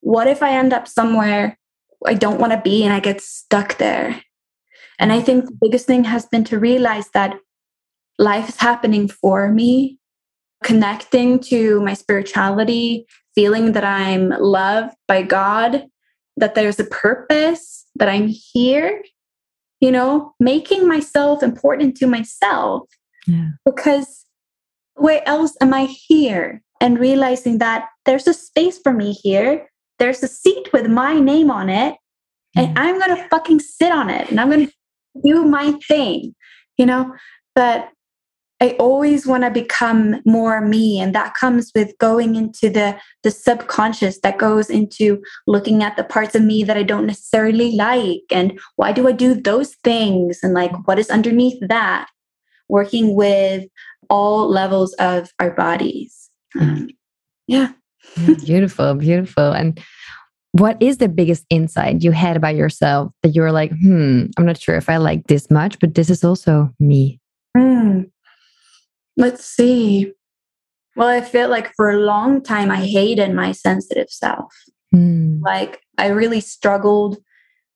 what 0.00 0.26
if 0.26 0.42
I 0.42 0.52
end 0.52 0.72
up 0.72 0.86
somewhere 0.86 1.58
I 2.04 2.14
don't 2.14 2.40
want 2.40 2.52
to 2.52 2.60
be 2.60 2.84
and 2.84 2.92
I 2.92 3.00
get 3.00 3.20
stuck 3.20 3.78
there. 3.78 4.20
And 4.98 5.12
I 5.12 5.20
think 5.20 5.44
the 5.44 5.50
mm-hmm. 5.50 5.58
biggest 5.62 5.86
thing 5.86 6.04
has 6.04 6.26
been 6.26 6.44
to 6.44 6.58
realize 6.58 7.08
that 7.10 7.36
life 8.18 8.48
is 8.48 8.56
happening 8.56 9.08
for 9.08 9.52
me, 9.52 9.98
connecting 10.64 11.38
to 11.40 11.80
my 11.82 11.94
spirituality, 11.94 13.06
feeling 13.34 13.72
that 13.72 13.84
I'm 13.84 14.30
loved 14.30 14.94
by 15.06 15.22
God, 15.22 15.86
that 16.36 16.54
there's 16.54 16.80
a 16.80 16.84
purpose, 16.84 17.86
that 17.96 18.08
I'm 18.08 18.28
here, 18.28 19.02
you 19.80 19.90
know, 19.90 20.34
making 20.40 20.88
myself 20.88 21.42
important 21.42 21.96
to 21.98 22.06
myself. 22.06 22.88
Yeah. 23.26 23.48
Because 23.64 24.24
where 24.94 25.26
else 25.28 25.54
am 25.60 25.74
I 25.74 25.84
here? 25.84 26.62
And 26.80 26.98
realizing 26.98 27.58
that 27.58 27.88
there's 28.04 28.26
a 28.26 28.34
space 28.34 28.78
for 28.78 28.92
me 28.92 29.12
here 29.12 29.66
there's 29.98 30.22
a 30.22 30.28
seat 30.28 30.72
with 30.72 30.86
my 30.86 31.18
name 31.18 31.50
on 31.50 31.68
it 31.68 31.96
and 32.56 32.78
I'm 32.78 32.98
going 32.98 33.16
to 33.16 33.28
fucking 33.28 33.60
sit 33.60 33.92
on 33.92 34.08
it 34.08 34.30
and 34.30 34.40
I'm 34.40 34.50
going 34.50 34.66
to 34.66 34.72
do 35.22 35.44
my 35.44 35.72
thing, 35.86 36.34
you 36.78 36.86
know? 36.86 37.12
But 37.54 37.90
I 38.60 38.70
always 38.80 39.26
want 39.26 39.44
to 39.44 39.50
become 39.50 40.22
more 40.24 40.62
me. 40.62 40.98
And 40.98 41.14
that 41.14 41.34
comes 41.34 41.70
with 41.74 41.96
going 41.98 42.36
into 42.36 42.70
the, 42.70 42.98
the 43.22 43.30
subconscious 43.30 44.20
that 44.20 44.38
goes 44.38 44.70
into 44.70 45.22
looking 45.46 45.82
at 45.82 45.96
the 45.96 46.04
parts 46.04 46.34
of 46.34 46.42
me 46.42 46.64
that 46.64 46.78
I 46.78 46.82
don't 46.82 47.06
necessarily 47.06 47.72
like. 47.72 48.22
And 48.30 48.58
why 48.76 48.92
do 48.92 49.06
I 49.06 49.12
do 49.12 49.34
those 49.34 49.74
things? 49.84 50.38
And 50.42 50.54
like, 50.54 50.72
what 50.86 50.98
is 50.98 51.10
underneath 51.10 51.60
that? 51.68 52.08
Working 52.68 53.14
with 53.14 53.64
all 54.08 54.48
levels 54.48 54.94
of 54.94 55.30
our 55.38 55.50
bodies. 55.50 56.30
Um, 56.58 56.88
yeah. 57.46 57.72
Beautiful, 58.44 58.94
beautiful. 58.94 59.52
And 59.52 59.80
what 60.52 60.80
is 60.80 60.98
the 60.98 61.08
biggest 61.08 61.44
insight 61.50 62.02
you 62.02 62.12
had 62.12 62.36
about 62.36 62.54
yourself 62.54 63.12
that 63.22 63.34
you 63.34 63.42
were 63.42 63.52
like, 63.52 63.70
hmm, 63.72 64.26
I'm 64.36 64.46
not 64.46 64.58
sure 64.58 64.76
if 64.76 64.88
I 64.88 64.96
like 64.96 65.26
this 65.26 65.50
much, 65.50 65.78
but 65.80 65.94
this 65.94 66.08
is 66.08 66.24
also 66.24 66.70
me? 66.80 67.20
Mm. 67.56 68.10
Let's 69.16 69.44
see. 69.44 70.12
Well, 70.94 71.08
I 71.08 71.20
feel 71.20 71.48
like 71.50 71.72
for 71.74 71.90
a 71.90 71.98
long 71.98 72.42
time 72.42 72.70
I 72.70 72.84
hated 72.86 73.34
my 73.34 73.52
sensitive 73.52 74.08
self. 74.08 74.54
Mm. 74.94 75.42
Like 75.42 75.80
I 75.98 76.08
really 76.08 76.40
struggled 76.40 77.18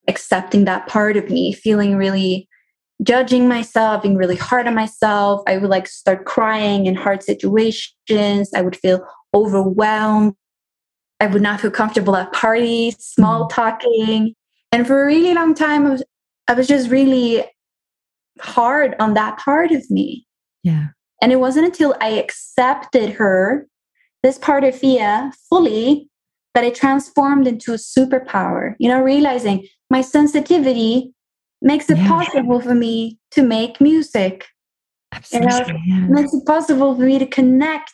accepting 0.09 0.65
that 0.65 0.87
part 0.87 1.17
of 1.17 1.29
me, 1.29 1.53
feeling 1.53 1.97
really 1.97 2.49
judging 3.03 3.49
myself, 3.49 4.03
being 4.03 4.17
really 4.17 4.37
hard 4.37 4.67
on 4.67 4.75
myself. 4.75 5.43
I 5.47 5.59
would 5.59 5.71
like 5.71 5.87
start 5.87 6.25
crying 6.25 6.87
in 6.87 6.95
hard 6.95 7.23
situations. 7.23 8.51
I 8.55 8.63
would 8.63 8.77
feel 8.77 9.07
overwhelmed. 9.35 10.35
I 11.21 11.27
would 11.27 11.43
not 11.43 11.61
feel 11.61 11.71
comfortable 11.71 12.17
at 12.17 12.33
parties, 12.33 12.97
small 12.99 13.45
mm. 13.45 13.51
talking. 13.51 14.35
And 14.73 14.87
for 14.87 15.03
a 15.03 15.07
really 15.07 15.35
long 15.35 15.55
time, 15.55 15.87
I 15.87 15.91
was, 15.91 16.03
I 16.49 16.55
was 16.55 16.67
just 16.67 16.91
really 16.91 17.45
hard 18.41 18.97
on 18.99 19.15
that 19.15 19.39
part 19.39 19.71
of 19.71 19.89
me. 19.91 20.27
Yeah. 20.63 20.89
And 21.23 21.33
it 21.33 21.37
wasn't 21.37 21.67
until 21.67 21.95
I 22.01 22.11
accepted 22.11 23.11
her, 23.11 23.67
this 24.23 24.39
part 24.39 24.65
of 24.65 24.75
Fia, 24.75 25.33
fully, 25.49 26.09
that 26.55 26.65
it 26.65 26.75
transformed 26.75 27.47
into 27.47 27.73
a 27.73 27.77
superpower. 27.77 28.75
You 28.79 28.89
know, 28.89 29.01
realizing 29.01 29.67
my 29.91 30.01
sensitivity 30.01 31.13
makes 31.61 31.91
it 31.91 31.99
yeah. 31.99 32.09
possible 32.09 32.61
for 32.61 32.75
me 32.75 33.19
to 33.33 33.43
make 33.43 33.81
music. 33.81 34.47
Absolutely. 35.13 35.75
You 35.85 35.97
know, 35.97 36.07
yeah. 36.07 36.07
makes 36.09 36.33
it 36.33 36.47
possible 36.47 36.95
for 36.95 37.03
me 37.03 37.19
to 37.19 37.27
connect 37.27 37.93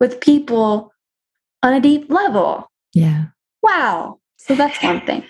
with 0.00 0.20
people 0.20 0.92
on 1.62 1.74
a 1.74 1.80
deep 1.80 2.10
level. 2.10 2.70
Yeah. 2.94 3.26
Wow. 3.62 4.18
So 4.38 4.54
that's 4.54 4.82
one 4.82 5.00
thing. 5.06 5.24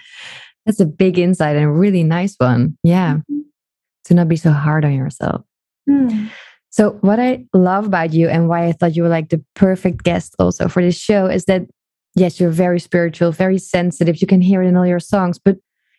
That's 0.65 0.81
a 0.81 0.87
big 0.87 1.19
insight 1.19 1.57
and 1.57 1.65
a 1.65 1.71
really 1.71 2.05
nice 2.05 2.37
one. 2.39 2.79
Yeah. 2.83 3.15
Mm-hmm. 3.15 3.41
To 4.05 4.15
not 4.15 4.29
be 4.29 4.37
so 4.37 4.53
hard 4.53 4.85
on 4.85 4.95
yourself. 4.95 5.43
Mm. 5.89 6.31
So, 6.71 6.93
what 7.01 7.19
I 7.19 7.45
love 7.53 7.87
about 7.87 8.13
you 8.13 8.29
and 8.29 8.49
why 8.49 8.67
I 8.67 8.73
thought 8.73 8.97
you 8.97 9.03
were 9.03 9.09
like 9.09 9.29
the 9.29 9.45
perfect 9.55 10.05
guest 10.05 10.35
also 10.39 10.69
for 10.69 10.83
this 10.83 10.97
show 10.97 11.27
is 11.27 11.45
that, 11.47 11.63
yes, 12.15 12.41
you're 12.41 12.51
very 12.51 12.79
spiritual, 12.81 13.33
very 13.33 13.59
sensitive. 13.59 14.21
You 14.21 14.27
can 14.27 14.41
hear 14.41 14.63
it 14.63 14.69
in 14.69 14.77
all 14.77 14.87
your 14.87 15.01
songs, 15.01 15.39
but 15.39 15.57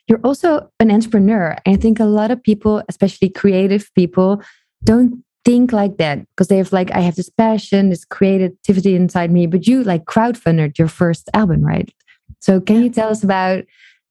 you're 0.08 0.22
also 0.24 0.70
an 0.80 0.92
entrepreneur. 0.92 1.56
And 1.66 1.78
I 1.78 1.80
think 1.80 2.00
a 2.00 2.06
lot 2.06 2.32
of 2.32 2.42
people, 2.42 2.82
especially 2.90 3.30
creative 3.30 3.90
people, 3.96 4.42
don't 4.84 5.24
think 5.44 5.72
like 5.72 5.98
that 5.98 6.20
because 6.30 6.48
they 6.48 6.58
have 6.58 6.72
like, 6.72 6.92
I 6.92 7.00
have 7.00 7.16
this 7.16 7.30
passion, 7.30 7.90
this 7.90 8.06
creativity 8.06 8.96
inside 8.96 9.32
me, 9.32 9.48
but 9.48 9.68
you 9.68 9.84
like 9.84 10.06
crowdfunded 10.06 10.78
your 10.78 10.88
first 10.88 11.30
album, 11.34 11.62
right? 11.62 11.94
So, 12.40 12.60
can 12.60 12.84
you 12.84 12.90
tell 12.90 13.10
us 13.10 13.24
about 13.24 13.64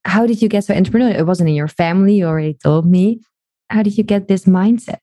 how 0.05 0.27
did 0.27 0.41
you 0.41 0.49
get 0.49 0.65
so 0.65 0.75
entrepreneurial? 0.75 1.19
It 1.19 1.27
wasn't 1.27 1.49
in 1.49 1.55
your 1.55 1.69
family, 1.69 2.17
you 2.17 2.27
already 2.27 2.55
told 2.55 2.87
me. 2.87 3.21
How 3.69 3.83
did 3.83 3.97
you 3.97 4.05
get 4.05 4.27
this 4.27 4.47
mindset? 4.47 4.99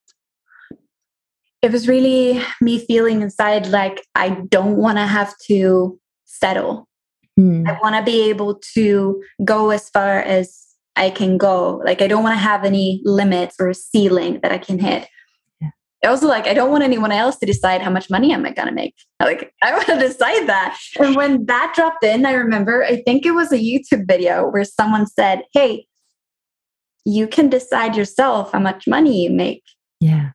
it 1.61 1.71
was 1.71 1.87
really 1.87 2.41
me 2.61 2.79
feeling 2.79 3.21
inside 3.21 3.67
like 3.67 4.05
I 4.15 4.29
don't 4.29 4.77
want 4.77 4.97
to 4.97 5.05
have 5.05 5.33
to 5.47 5.99
settle. 6.25 6.87
Mm. 7.39 7.67
I 7.67 7.79
want 7.81 7.95
to 7.95 8.03
be 8.03 8.29
able 8.29 8.55
to 8.75 9.21
go 9.43 9.71
as 9.71 9.89
far 9.89 10.19
as 10.19 10.65
I 10.95 11.09
can 11.09 11.37
go. 11.37 11.81
Like 11.83 12.01
I 12.01 12.07
don't 12.07 12.23
want 12.23 12.35
to 12.35 12.39
have 12.39 12.63
any 12.63 13.01
limits 13.03 13.55
or 13.59 13.73
ceiling 13.73 14.39
that 14.43 14.51
I 14.51 14.57
can 14.57 14.79
hit. 14.79 15.07
Yeah. 16.03 16.11
Also, 16.11 16.27
like 16.27 16.47
I 16.47 16.53
don't 16.53 16.71
want 16.71 16.83
anyone 16.83 17.11
else 17.11 17.37
to 17.37 17.45
decide 17.45 17.81
how 17.81 17.89
much 17.89 18.09
money 18.09 18.31
am 18.31 18.45
I 18.45 18.51
gonna 18.51 18.71
make. 18.71 18.95
Like 19.19 19.51
I 19.63 19.71
want 19.73 19.87
to 19.87 19.99
decide 19.99 20.47
that. 20.47 20.77
And 20.99 21.15
when 21.15 21.47
that 21.47 21.73
dropped 21.75 22.03
in, 22.03 22.25
I 22.25 22.33
remember 22.33 22.83
I 22.83 23.01
think 23.01 23.25
it 23.25 23.31
was 23.31 23.51
a 23.51 23.57
YouTube 23.57 24.07
video 24.07 24.47
where 24.47 24.63
someone 24.63 25.07
said, 25.07 25.43
"Hey, 25.53 25.87
you 27.03 27.27
can 27.27 27.49
decide 27.49 27.97
yourself 27.97 28.51
how 28.51 28.59
much 28.59 28.87
money 28.87 29.23
you 29.23 29.31
make." 29.31 29.63
Yeah 29.99 30.31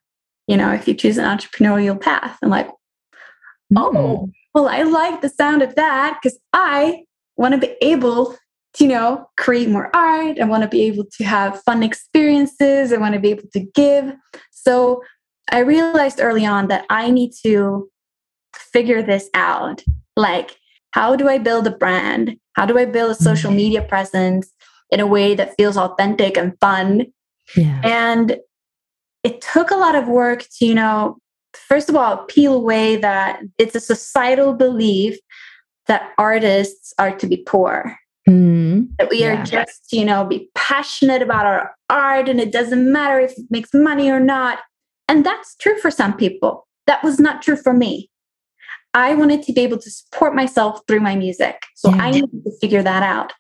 you 0.47 0.57
know, 0.57 0.73
if 0.73 0.89
you 0.89 0.95
choose 0.95 1.19
an 1.19 1.25
entrepreneurial 1.25 2.01
path. 2.01 2.39
I'm 2.43 2.51
like, 2.51 2.69
oh, 3.77 3.93
mm. 3.93 4.33
well, 4.55 4.69
I 4.69 4.83
like 4.83 5.21
the 5.21 5.29
sound 5.29 5.63
of 5.63 5.75
that 5.77 6.19
because 6.21 6.39
I 6.53 7.05
want 7.37 7.55
to 7.55 7.59
be 7.59 7.75
able 7.81 8.37
to, 8.75 8.85
you 8.85 8.89
know, 8.89 9.27
create 9.39 9.69
more 9.69 9.95
art. 9.95 10.41
I 10.41 10.45
want 10.45 10.63
to 10.63 10.69
be 10.69 10.83
able 10.83 11.05
to 11.19 11.25
have 11.25 11.63
fun 11.63 11.83
experiences. 11.83 12.93
I 12.93 12.99
want 12.99 13.15
to 13.15 13.21
be 13.21 13.31
able 13.31 13.49
to 13.53 13.61
give. 13.75 14.13
So 14.51 15.03
I 15.53 15.59
realized 15.61 16.19
early 16.21 16.47
on 16.47 16.69
that 16.69 16.87
I 16.89 17.11
need 17.11 17.33
to 17.45 17.89
figure 18.55 19.03
this 19.03 19.29
out. 19.35 19.83
Like, 20.17 20.57
how 20.93 21.15
do 21.15 21.29
I 21.29 21.39
build 21.39 21.67
a 21.67 21.71
brand? 21.71 22.37
How 22.55 22.67
do 22.67 22.79
I 22.79 22.87
build 22.87 23.11
a 23.13 23.15
social 23.15 23.51
mm. 23.51 23.57
media 23.57 23.83
presence 23.83 24.51
in 24.91 25.01
a 25.01 25.07
way 25.07 25.35
that 25.35 25.55
feels 25.57 25.77
authentic 25.77 26.37
and 26.37 26.59
fun? 26.61 27.07
Yeah. 27.57 27.81
And 27.85 28.39
it 29.23 29.41
took 29.41 29.71
a 29.71 29.77
lot 29.77 29.95
of 29.95 30.09
work 30.09 30.45
to, 30.59 30.67
you 30.67 30.75
know, 30.75 31.19
first 31.55 31.89
of 31.89 31.97
all, 31.97 32.25
peel 32.25 32.55
away 32.55 32.97
that 32.97 33.41
it's 33.59 33.75
a 33.75 33.81
societal 33.81 34.55
belief 34.55 35.19
that 35.87 36.13
artists 36.19 36.95
are 36.99 37.17
to 37.19 37.27
be 37.27 37.37
poor. 37.37 37.97
Mm, 38.29 38.89
that 38.99 39.11
we 39.11 39.21
yeah. 39.21 39.43
are 39.43 39.45
just, 39.45 39.93
you 39.93 40.05
know, 40.05 40.25
be 40.25 40.49
passionate 40.55 41.23
about 41.23 41.45
our 41.45 41.75
art 41.91 42.29
and 42.29 42.41
it 42.41 42.53
doesn't 42.53 42.91
matter 42.91 43.19
if 43.21 43.33
it 43.33 43.47
makes 43.51 43.75
money 43.75 44.11
or 44.11 44.21
not. 44.21 44.61
And 45.13 45.27
that's 45.27 45.55
true 45.57 45.79
for 45.79 45.91
some 45.91 46.17
people. 46.17 46.67
That 46.87 47.05
was 47.05 47.21
not 47.21 47.43
true 47.43 47.57
for 47.57 47.75
me. 47.75 48.09
I 48.95 49.15
wanted 49.15 49.43
to 49.43 49.53
be 49.53 49.61
able 49.61 49.77
to 49.77 49.91
support 49.91 50.35
myself 50.35 50.81
through 50.89 51.01
my 51.01 51.17
music. 51.17 51.61
So 51.77 51.91
yeah. 51.91 52.03
I 52.03 52.11
needed 52.13 52.45
to 52.45 52.59
figure 52.63 52.83
that 52.83 53.03
out. 53.03 53.35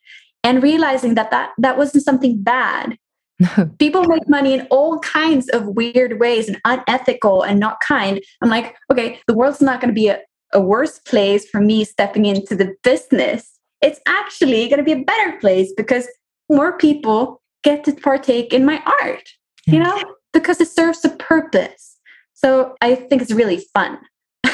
And 0.44 0.62
realizing 0.62 1.14
that, 1.14 1.30
that 1.30 1.52
that 1.56 1.78
wasn't 1.78 2.04
something 2.04 2.42
bad. 2.42 2.98
People 3.78 4.04
make 4.04 4.28
money 4.28 4.52
in 4.52 4.66
all 4.70 4.98
kinds 4.98 5.48
of 5.48 5.66
weird 5.66 6.20
ways 6.20 6.46
and 6.46 6.60
unethical 6.66 7.40
and 7.40 7.58
not 7.58 7.80
kind. 7.80 8.20
I'm 8.42 8.50
like, 8.50 8.76
okay, 8.90 9.18
the 9.26 9.34
world's 9.34 9.62
not 9.62 9.80
going 9.80 9.94
to 9.94 9.98
be 9.98 10.08
a, 10.08 10.20
a 10.52 10.60
worse 10.60 10.98
place 10.98 11.48
for 11.48 11.62
me 11.62 11.84
stepping 11.84 12.26
into 12.26 12.54
the 12.54 12.74
business. 12.84 13.50
It's 13.80 14.00
actually 14.06 14.68
going 14.68 14.76
to 14.76 14.84
be 14.84 14.92
a 14.92 15.04
better 15.04 15.38
place 15.38 15.72
because 15.74 16.06
more 16.50 16.76
people 16.76 17.40
get 17.64 17.82
to 17.84 17.92
partake 17.94 18.52
in 18.52 18.66
my 18.66 18.82
art, 19.00 19.26
you 19.66 19.78
know, 19.78 20.02
because 20.32 20.60
it 20.60 20.68
serves 20.68 21.04
a 21.04 21.10
purpose. 21.10 21.98
So 22.34 22.74
I 22.80 22.94
think 22.94 23.22
it's 23.22 23.32
really 23.32 23.64
fun. 23.74 23.98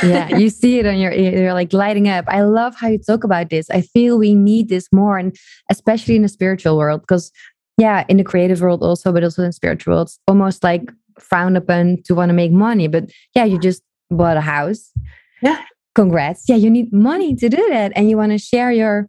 yeah, 0.02 0.36
you 0.36 0.50
see 0.50 0.78
it 0.78 0.86
on 0.86 0.98
your 0.98 1.12
you're 1.12 1.54
like 1.54 1.72
lighting 1.72 2.08
up. 2.08 2.24
I 2.28 2.42
love 2.42 2.74
how 2.76 2.88
you 2.88 2.98
talk 2.98 3.24
about 3.24 3.50
this. 3.50 3.70
I 3.70 3.80
feel 3.80 4.18
we 4.18 4.34
need 4.34 4.68
this 4.68 4.88
more 4.92 5.18
and 5.18 5.34
especially 5.70 6.16
in 6.16 6.22
the 6.22 6.28
spiritual 6.28 6.76
world 6.76 7.00
because 7.02 7.32
yeah, 7.78 8.04
in 8.08 8.16
the 8.16 8.24
creative 8.24 8.60
world 8.60 8.82
also, 8.82 9.12
but 9.12 9.22
also 9.22 9.44
in 9.44 9.52
spiritual 9.52 9.94
world, 9.94 10.08
it's 10.08 10.18
almost 10.26 10.64
like 10.64 10.90
frowned 11.20 11.56
upon 11.56 12.02
to 12.04 12.14
want 12.14 12.28
to 12.28 12.34
make 12.34 12.52
money. 12.52 12.88
But 12.88 13.10
yeah, 13.34 13.44
you 13.44 13.58
just 13.58 13.82
bought 14.10 14.36
a 14.36 14.40
house. 14.40 14.90
Yeah. 15.40 15.62
Congrats. 15.94 16.48
Yeah, 16.48 16.56
you 16.56 16.70
need 16.70 16.92
money 16.92 17.34
to 17.36 17.48
do 17.48 17.68
that. 17.70 17.92
And 17.94 18.10
you 18.10 18.16
want 18.16 18.32
to 18.32 18.38
share 18.38 18.72
your 18.72 19.08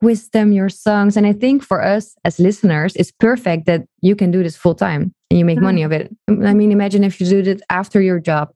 wisdom, 0.00 0.52
your 0.52 0.68
songs. 0.68 1.16
And 1.16 1.26
I 1.26 1.32
think 1.32 1.62
for 1.62 1.82
us 1.82 2.14
as 2.24 2.38
listeners, 2.38 2.94
it's 2.96 3.10
perfect 3.10 3.66
that 3.66 3.86
you 4.00 4.14
can 4.14 4.30
do 4.30 4.42
this 4.42 4.56
full 4.56 4.74
time 4.74 5.12
and 5.34 5.40
you 5.40 5.44
make 5.44 5.56
mm-hmm. 5.56 5.64
money 5.64 5.82
of 5.82 5.90
it. 5.90 6.14
I 6.28 6.54
mean, 6.54 6.70
imagine 6.70 7.02
if 7.02 7.20
you 7.20 7.26
did 7.26 7.48
it 7.48 7.60
after 7.68 8.00
your 8.00 8.20
job, 8.20 8.52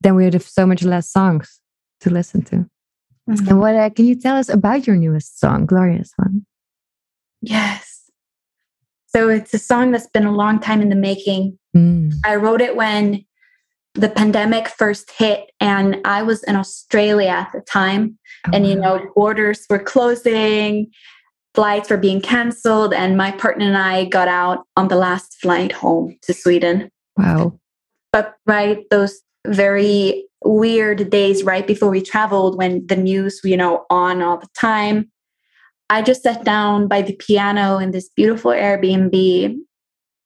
then 0.00 0.14
we 0.14 0.24
would 0.24 0.32
have 0.32 0.42
so 0.42 0.64
much 0.64 0.82
less 0.82 1.12
songs 1.12 1.60
to 2.00 2.08
listen 2.08 2.40
to. 2.44 2.56
Mm-hmm. 3.28 3.46
And 3.46 3.60
what 3.60 3.74
uh, 3.74 3.90
can 3.90 4.06
you 4.06 4.14
tell 4.14 4.36
us 4.36 4.48
about 4.48 4.86
your 4.86 4.96
newest 4.96 5.38
song, 5.38 5.66
Glorious 5.66 6.10
One? 6.16 6.46
Yes. 7.42 8.10
So 9.08 9.28
it's 9.28 9.52
a 9.52 9.58
song 9.58 9.90
that's 9.90 10.06
been 10.06 10.24
a 10.24 10.34
long 10.34 10.60
time 10.60 10.80
in 10.80 10.88
the 10.88 10.96
making. 10.96 11.58
Mm. 11.76 12.14
I 12.24 12.36
wrote 12.36 12.62
it 12.62 12.74
when 12.74 13.26
the 13.92 14.08
pandemic 14.08 14.68
first 14.68 15.10
hit 15.10 15.50
and 15.60 15.98
I 16.06 16.22
was 16.22 16.42
in 16.44 16.56
Australia 16.56 17.28
at 17.28 17.52
the 17.52 17.60
time. 17.60 18.18
Oh, 18.46 18.50
and, 18.54 18.66
you 18.66 18.76
know, 18.76 19.10
borders 19.14 19.66
were 19.68 19.78
closing, 19.78 20.90
flights 21.58 21.90
were 21.90 21.96
being 21.96 22.20
canceled, 22.20 22.94
and 22.94 23.16
my 23.16 23.32
partner 23.32 23.66
and 23.66 23.76
I 23.76 24.04
got 24.04 24.28
out 24.28 24.64
on 24.76 24.86
the 24.86 24.94
last 24.94 25.38
flight 25.42 25.72
home 25.72 26.16
to 26.22 26.32
Sweden. 26.32 26.88
Wow. 27.16 27.58
But, 28.12 28.36
right, 28.46 28.88
those 28.90 29.20
very 29.44 30.24
weird 30.44 31.10
days 31.10 31.42
right 31.42 31.66
before 31.66 31.90
we 31.90 32.00
traveled 32.00 32.56
when 32.56 32.86
the 32.86 32.94
news, 32.94 33.40
you 33.42 33.56
know, 33.56 33.86
on 33.90 34.22
all 34.22 34.36
the 34.36 34.46
time. 34.56 35.10
I 35.90 36.00
just 36.00 36.22
sat 36.22 36.44
down 36.44 36.86
by 36.86 37.02
the 37.02 37.16
piano 37.16 37.78
in 37.78 37.90
this 37.90 38.08
beautiful 38.08 38.52
Airbnb 38.52 39.56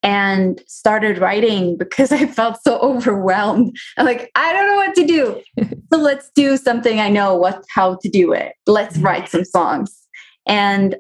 and 0.02 0.62
started 0.66 1.16
writing 1.16 1.78
because 1.78 2.12
I 2.20 2.26
felt 2.26 2.62
so 2.62 2.78
overwhelmed. 2.80 3.74
I'm 3.96 4.04
like, 4.04 4.30
I 4.34 4.52
don't 4.52 4.66
know 4.66 4.76
what 4.76 4.94
to 4.96 5.06
do. 5.06 5.42
so 5.90 5.98
let's 5.98 6.30
do 6.34 6.58
something 6.58 7.00
I 7.00 7.08
know 7.08 7.34
what 7.34 7.64
how 7.74 7.96
to 8.02 8.08
do 8.10 8.34
it. 8.34 8.52
Let's 8.66 8.98
write 8.98 9.30
some 9.30 9.46
songs. 9.46 9.98
And 10.46 10.96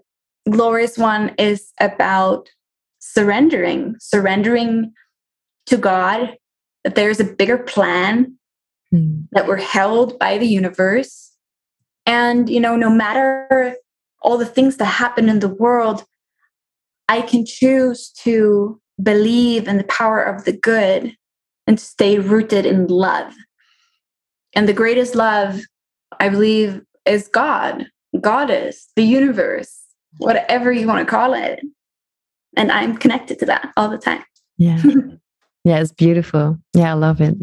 Glorious 0.50 0.98
One 0.98 1.34
is 1.38 1.72
about 1.80 2.48
surrendering, 2.98 3.96
surrendering 3.98 4.92
to 5.66 5.76
God 5.76 6.36
that 6.84 6.94
there's 6.94 7.20
a 7.20 7.24
bigger 7.24 7.58
plan, 7.58 8.36
mm. 8.92 9.26
that 9.32 9.46
we're 9.46 9.56
held 9.56 10.18
by 10.18 10.38
the 10.38 10.46
universe. 10.46 11.32
And, 12.06 12.48
you 12.48 12.60
know, 12.60 12.76
no 12.76 12.90
matter 12.90 13.76
all 14.22 14.36
the 14.36 14.46
things 14.46 14.76
that 14.78 14.86
happen 14.86 15.28
in 15.28 15.38
the 15.38 15.48
world, 15.48 16.04
I 17.08 17.22
can 17.22 17.44
choose 17.44 18.10
to 18.22 18.80
believe 19.02 19.68
in 19.68 19.78
the 19.78 19.84
power 19.84 20.22
of 20.22 20.44
the 20.44 20.52
good 20.52 21.16
and 21.66 21.78
stay 21.78 22.18
rooted 22.18 22.66
in 22.66 22.86
love. 22.86 23.32
And 24.54 24.68
the 24.68 24.72
greatest 24.72 25.14
love, 25.14 25.60
I 26.18 26.28
believe, 26.28 26.82
is 27.06 27.28
God, 27.28 27.86
Goddess, 28.20 28.90
the 28.96 29.04
universe, 29.04 29.81
whatever 30.18 30.72
you 30.72 30.86
want 30.86 31.06
to 31.06 31.10
call 31.10 31.34
it. 31.34 31.60
And 32.56 32.70
I'm 32.70 32.96
connected 32.96 33.38
to 33.40 33.46
that 33.46 33.72
all 33.76 33.88
the 33.88 33.98
time. 33.98 34.24
Yeah. 34.58 34.82
yeah, 35.64 35.80
it's 35.80 35.92
beautiful. 35.92 36.58
Yeah, 36.74 36.90
I 36.90 36.94
love 36.94 37.20
it. 37.20 37.36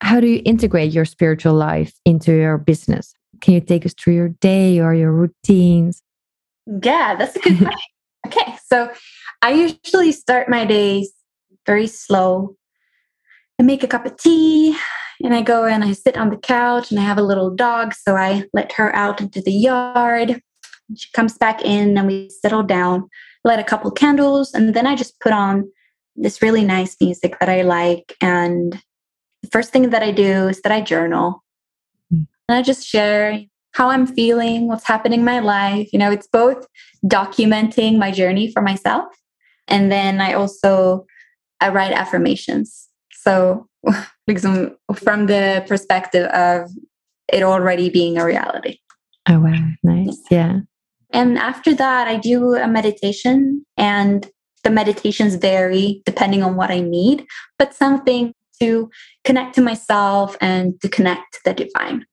How 0.00 0.20
do 0.20 0.26
you 0.26 0.42
integrate 0.44 0.92
your 0.92 1.04
spiritual 1.04 1.54
life 1.54 1.92
into 2.04 2.32
your 2.32 2.58
business? 2.58 3.14
Can 3.40 3.54
you 3.54 3.60
take 3.60 3.84
us 3.84 3.94
through 3.94 4.14
your 4.14 4.28
day 4.28 4.78
or 4.78 4.94
your 4.94 5.12
routines? 5.12 6.02
Yeah, 6.66 7.16
that's 7.16 7.36
a 7.36 7.40
good 7.40 7.58
question. 7.58 7.90
okay, 8.26 8.56
so 8.66 8.92
I 9.42 9.52
usually 9.52 10.12
start 10.12 10.48
my 10.48 10.64
days 10.64 11.12
very 11.66 11.86
slow. 11.86 12.56
I 13.58 13.64
make 13.64 13.82
a 13.82 13.88
cup 13.88 14.06
of 14.06 14.16
tea 14.16 14.76
and 15.22 15.34
I 15.34 15.42
go 15.42 15.64
and 15.64 15.82
I 15.82 15.92
sit 15.92 16.16
on 16.16 16.30
the 16.30 16.36
couch 16.36 16.90
and 16.90 17.00
I 17.00 17.02
have 17.02 17.18
a 17.18 17.22
little 17.22 17.50
dog. 17.50 17.94
So 17.94 18.16
I 18.16 18.44
let 18.52 18.72
her 18.72 18.94
out 18.94 19.20
into 19.20 19.40
the 19.40 19.52
yard. 19.52 20.40
She 20.94 21.10
comes 21.12 21.36
back 21.36 21.62
in 21.62 21.96
and 21.96 22.06
we 22.06 22.30
settle 22.30 22.62
down, 22.62 23.08
light 23.44 23.58
a 23.58 23.64
couple 23.64 23.90
candles, 23.90 24.54
and 24.54 24.74
then 24.74 24.86
I 24.86 24.94
just 24.94 25.18
put 25.20 25.32
on 25.32 25.70
this 26.14 26.40
really 26.40 26.64
nice 26.64 26.96
music 27.00 27.38
that 27.40 27.48
I 27.48 27.62
like. 27.62 28.14
And 28.20 28.80
the 29.42 29.48
first 29.50 29.72
thing 29.72 29.90
that 29.90 30.02
I 30.02 30.12
do 30.12 30.48
is 30.48 30.62
that 30.62 30.72
I 30.72 30.80
journal. 30.80 31.42
Mm. 32.12 32.26
And 32.48 32.58
I 32.58 32.62
just 32.62 32.86
share 32.86 33.40
how 33.72 33.90
I'm 33.90 34.06
feeling, 34.06 34.68
what's 34.68 34.86
happening 34.86 35.20
in 35.20 35.24
my 35.24 35.40
life. 35.40 35.92
You 35.92 35.98
know, 35.98 36.10
it's 36.10 36.28
both 36.28 36.66
documenting 37.04 37.98
my 37.98 38.10
journey 38.10 38.50
for 38.50 38.62
myself 38.62 39.06
and 39.68 39.90
then 39.90 40.20
I 40.20 40.34
also 40.34 41.06
I 41.60 41.68
write 41.70 41.92
affirmations. 41.92 42.88
So 43.12 43.68
from 44.94 45.26
the 45.26 45.64
perspective 45.66 46.26
of 46.26 46.70
it 47.32 47.42
already 47.42 47.90
being 47.90 48.18
a 48.18 48.24
reality. 48.24 48.78
Oh 49.28 49.40
wow, 49.40 49.68
nice. 49.82 50.18
Yeah. 50.30 50.60
And 51.16 51.38
after 51.38 51.74
that 51.74 52.06
I 52.06 52.16
do 52.18 52.54
a 52.54 52.68
meditation 52.68 53.64
and 53.76 54.28
the 54.64 54.70
meditations 54.70 55.36
vary 55.36 56.02
depending 56.04 56.42
on 56.42 56.56
what 56.56 56.70
I 56.70 56.80
need, 56.80 57.26
but 57.58 57.74
something 57.74 58.32
to 58.60 58.90
connect 59.24 59.54
to 59.54 59.62
myself 59.62 60.36
and 60.40 60.80
to 60.82 60.88
connect 60.88 61.34
to 61.34 61.40
the 61.44 61.54
divine. 61.54 62.04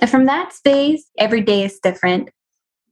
And 0.00 0.10
from 0.10 0.26
that 0.26 0.52
space, 0.52 1.04
every 1.18 1.40
day 1.40 1.64
is 1.64 1.78
different 1.82 2.30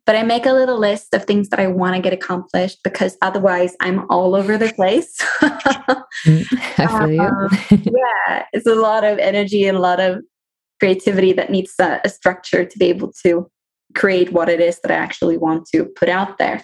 but 0.05 0.17
I 0.17 0.23
make 0.25 0.47
a 0.47 0.53
little 0.53 0.79
list 0.79 1.15
of 1.15 1.25
things 1.25 1.49
that 1.51 1.61
I 1.61 1.69
want 1.69 1.95
to 1.95 2.03
get 2.03 2.13
accomplished 2.13 2.81
because 2.83 3.17
otherwise 3.23 3.77
I'm 3.81 4.05
all 4.11 4.35
over 4.35 4.59
the 4.59 4.73
place. 4.73 5.19
Mm, 6.25 6.47
I 6.79 6.87
feel 6.87 7.11
you. 7.11 7.21
Um, 7.21 7.49
yeah, 7.71 8.45
it's 8.53 8.67
a 8.67 8.77
lot 8.77 9.03
of 9.03 9.19
energy 9.19 9.67
and 9.67 9.77
a 9.77 9.81
lot 9.81 9.99
of 9.99 10.23
creativity 10.79 11.33
that 11.33 11.51
needs 11.51 11.75
a, 11.81 12.01
a 12.05 12.09
structure 12.09 12.65
to 12.65 12.79
be 12.79 12.87
able 12.87 13.13
to 13.25 13.51
create 13.95 14.33
what 14.33 14.49
it 14.49 14.61
is 14.61 14.81
that 14.81 14.91
I 14.91 14.95
actually 14.95 15.37
want 15.37 15.67
to 15.75 15.85
put 15.85 16.09
out 16.09 16.39
there. 16.39 16.63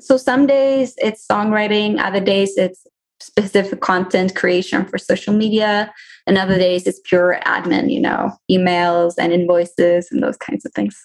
So 0.00 0.16
some 0.16 0.46
days 0.46 0.94
it's 0.98 1.26
songwriting, 1.26 1.98
other 1.98 2.20
days 2.20 2.56
it's 2.56 2.86
specific 3.20 3.80
content 3.80 4.34
creation 4.34 4.86
for 4.86 4.98
social 4.98 5.34
media, 5.34 5.92
and 6.26 6.38
other 6.38 6.58
days 6.58 6.86
it's 6.86 7.00
pure 7.04 7.38
admin, 7.44 7.92
you 7.92 8.00
know, 8.00 8.32
emails 8.50 9.14
and 9.18 9.32
invoices 9.32 10.08
and 10.10 10.22
those 10.22 10.36
kinds 10.36 10.64
of 10.64 10.72
things. 10.72 10.98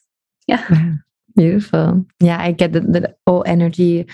Yeah. 0.47 0.65
Beautiful. 1.35 2.05
Yeah, 2.21 2.39
I 2.39 2.53
get 2.53 2.71
the, 2.71 3.13
whole 3.27 3.43
energy. 3.45 4.05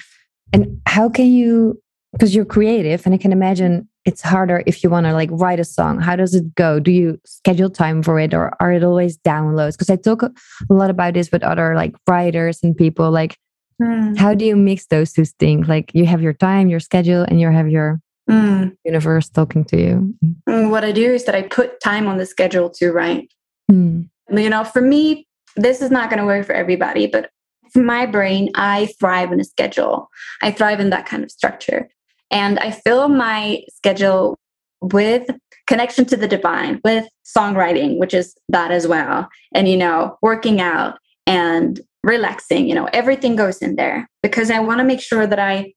And 0.53 0.81
how 0.87 1.07
can 1.09 1.27
you, 1.27 1.79
because 2.13 2.33
you're 2.33 2.45
creative, 2.45 3.05
and 3.05 3.13
I 3.13 3.17
can 3.17 3.31
imagine 3.31 3.87
it's 4.11 4.21
harder 4.21 4.61
if 4.65 4.83
you 4.83 4.89
want 4.89 5.05
to 5.05 5.13
like 5.13 5.29
write 5.31 5.59
a 5.59 5.63
song. 5.63 5.99
How 5.99 6.17
does 6.17 6.35
it 6.35 6.53
go? 6.55 6.79
Do 6.79 6.91
you 6.91 7.19
schedule 7.25 7.69
time 7.69 8.03
for 8.03 8.19
it 8.19 8.33
or 8.33 8.51
are 8.59 8.73
it 8.73 8.83
always 8.83 9.17
downloads? 9.19 9.73
Because 9.73 9.89
I 9.89 9.95
talk 9.95 10.21
a 10.23 10.31
lot 10.69 10.89
about 10.89 11.13
this 11.13 11.31
with 11.31 11.43
other 11.43 11.75
like 11.75 11.95
writers 12.07 12.59
and 12.61 12.75
people. 12.75 13.09
Like, 13.09 13.37
mm. 13.81 14.17
how 14.17 14.33
do 14.33 14.43
you 14.43 14.57
mix 14.57 14.87
those 14.87 15.13
two 15.13 15.23
things? 15.23 15.69
Like, 15.69 15.91
you 15.93 16.05
have 16.05 16.21
your 16.21 16.33
time, 16.33 16.67
your 16.67 16.81
schedule, 16.81 17.23
and 17.23 17.39
you 17.39 17.49
have 17.49 17.69
your 17.69 18.01
mm. 18.29 18.75
universe 18.83 19.29
talking 19.29 19.63
to 19.65 19.77
you. 19.77 20.13
Mm, 20.49 20.69
what 20.69 20.83
I 20.83 20.91
do 20.91 21.13
is 21.13 21.23
that 21.23 21.35
I 21.35 21.43
put 21.43 21.79
time 21.79 22.07
on 22.07 22.17
the 22.17 22.25
schedule 22.25 22.69
to 22.71 22.91
write. 22.91 23.31
Hmm. 23.69 24.01
You 24.29 24.49
know, 24.49 24.65
for 24.65 24.81
me, 24.81 25.27
this 25.55 25.81
is 25.81 25.89
not 25.89 26.09
going 26.09 26.19
to 26.19 26.25
work 26.25 26.45
for 26.45 26.53
everybody, 26.53 27.07
but 27.07 27.29
for 27.71 27.81
my 27.81 28.05
brain, 28.05 28.49
I 28.55 28.87
thrive 28.99 29.31
in 29.31 29.39
a 29.39 29.45
schedule. 29.45 30.09
I 30.41 30.51
thrive 30.51 30.81
in 30.81 30.89
that 30.89 31.05
kind 31.05 31.23
of 31.23 31.31
structure. 31.31 31.89
And 32.31 32.59
I 32.59 32.71
fill 32.71 33.09
my 33.09 33.61
schedule 33.73 34.39
with 34.81 35.29
connection 35.67 36.05
to 36.05 36.17
the 36.17 36.27
divine, 36.27 36.81
with 36.83 37.07
songwriting, 37.25 37.97
which 37.97 38.13
is 38.13 38.35
that 38.49 38.71
as 38.71 38.87
well. 38.87 39.27
And, 39.53 39.67
you 39.67 39.77
know, 39.77 40.17
working 40.21 40.59
out 40.59 40.97
and 41.27 41.79
relaxing, 42.03 42.67
you 42.67 42.75
know, 42.75 42.89
everything 42.93 43.35
goes 43.35 43.59
in 43.59 43.75
there 43.75 44.09
because 44.23 44.49
I 44.49 44.59
want 44.59 44.79
to 44.79 44.83
make 44.83 45.01
sure 45.01 45.27
that 45.27 45.39
I 45.39 45.73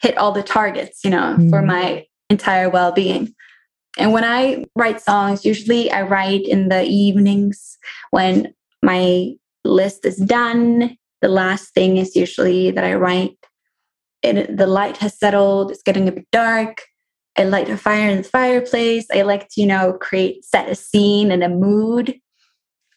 hit 0.00 0.16
all 0.16 0.32
the 0.32 0.42
targets, 0.42 1.02
you 1.04 1.10
know, 1.10 1.36
mm. 1.38 1.50
for 1.50 1.62
my 1.62 2.06
entire 2.30 2.68
well 2.70 2.92
being. 2.92 3.34
And 3.98 4.12
when 4.12 4.24
I 4.24 4.64
write 4.76 5.00
songs, 5.00 5.44
usually 5.44 5.90
I 5.90 6.02
write 6.02 6.46
in 6.46 6.68
the 6.68 6.82
evenings 6.84 7.78
when 8.10 8.52
my 8.82 9.32
list 9.64 10.04
is 10.04 10.16
done. 10.16 10.96
The 11.22 11.28
last 11.28 11.72
thing 11.74 11.96
is 11.96 12.14
usually 12.14 12.70
that 12.70 12.84
I 12.84 12.94
write. 12.94 13.36
It, 14.26 14.56
the 14.56 14.66
light 14.66 14.96
has 14.98 15.18
settled. 15.18 15.70
It's 15.70 15.82
getting 15.82 16.08
a 16.08 16.12
bit 16.12 16.26
dark. 16.32 16.82
I 17.38 17.44
light 17.44 17.68
a 17.68 17.76
fire 17.76 18.08
in 18.08 18.18
the 18.18 18.24
fireplace. 18.24 19.06
I 19.12 19.22
like 19.22 19.48
to, 19.50 19.60
you 19.60 19.66
know, 19.66 19.94
create, 19.94 20.44
set 20.44 20.68
a 20.68 20.74
scene 20.74 21.30
and 21.30 21.44
a 21.44 21.48
mood. 21.48 22.18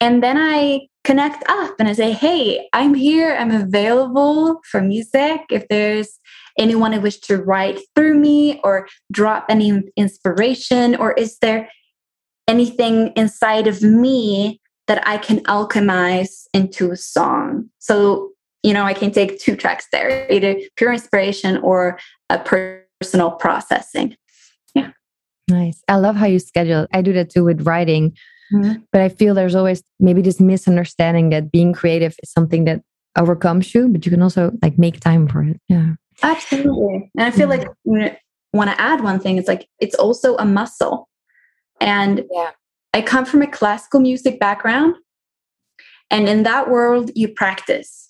And 0.00 0.22
then 0.22 0.38
I 0.38 0.88
connect 1.04 1.44
up 1.48 1.74
and 1.78 1.88
I 1.88 1.92
say, 1.92 2.12
hey, 2.12 2.68
I'm 2.72 2.94
here. 2.94 3.36
I'm 3.36 3.50
available 3.50 4.60
for 4.70 4.80
music. 4.80 5.42
If 5.50 5.68
there's 5.68 6.18
anyone 6.58 6.92
who 6.92 7.00
wish 7.00 7.18
to 7.20 7.36
write 7.36 7.80
through 7.94 8.18
me 8.18 8.60
or 8.64 8.88
drop 9.12 9.46
any 9.48 9.82
inspiration, 9.96 10.96
or 10.96 11.12
is 11.12 11.38
there 11.38 11.68
anything 12.48 13.12
inside 13.14 13.66
of 13.66 13.82
me 13.82 14.60
that 14.90 15.06
I 15.06 15.18
can 15.18 15.38
alchemize 15.44 16.46
into 16.52 16.90
a 16.90 16.96
song. 16.96 17.70
So, 17.78 18.30
you 18.62 18.72
know, 18.72 18.84
I 18.84 18.92
can 18.92 19.10
take 19.10 19.40
two 19.40 19.56
tracks 19.56 19.86
there, 19.92 20.30
either 20.30 20.56
pure 20.76 20.92
inspiration 20.92 21.58
or 21.58 21.98
a 22.28 22.38
personal 22.38 23.32
processing. 23.32 24.16
Yeah. 24.74 24.90
Nice. 25.48 25.82
I 25.88 25.96
love 25.96 26.16
how 26.16 26.26
you 26.26 26.38
schedule. 26.38 26.86
I 26.92 27.02
do 27.02 27.12
that 27.14 27.30
too 27.30 27.44
with 27.44 27.66
writing. 27.66 28.16
Mm-hmm. 28.52 28.82
But 28.92 29.00
I 29.00 29.08
feel 29.08 29.34
there's 29.34 29.54
always 29.54 29.82
maybe 29.98 30.22
this 30.22 30.40
misunderstanding 30.40 31.30
that 31.30 31.52
being 31.52 31.72
creative 31.72 32.16
is 32.22 32.30
something 32.30 32.64
that 32.64 32.82
overcomes 33.16 33.74
you, 33.74 33.88
but 33.88 34.04
you 34.04 34.10
can 34.10 34.22
also 34.22 34.52
like 34.62 34.78
make 34.78 35.00
time 35.00 35.28
for 35.28 35.42
it. 35.42 35.60
Yeah. 35.68 35.94
Absolutely. 36.22 37.10
And 37.16 37.26
I 37.26 37.30
feel 37.30 37.48
like 37.48 37.66
when 37.84 38.16
want 38.52 38.70
to 38.70 38.80
add 38.80 39.02
one 39.02 39.20
thing, 39.20 39.38
it's 39.38 39.48
like 39.48 39.68
it's 39.78 39.94
also 39.94 40.36
a 40.36 40.44
muscle. 40.44 41.08
And 41.80 42.24
yeah. 42.30 42.50
I 42.92 43.02
come 43.02 43.24
from 43.24 43.42
a 43.42 43.46
classical 43.46 44.00
music 44.00 44.38
background. 44.40 44.96
And 46.10 46.28
in 46.28 46.42
that 46.42 46.68
world, 46.68 47.10
you 47.14 47.28
practice. 47.28 48.09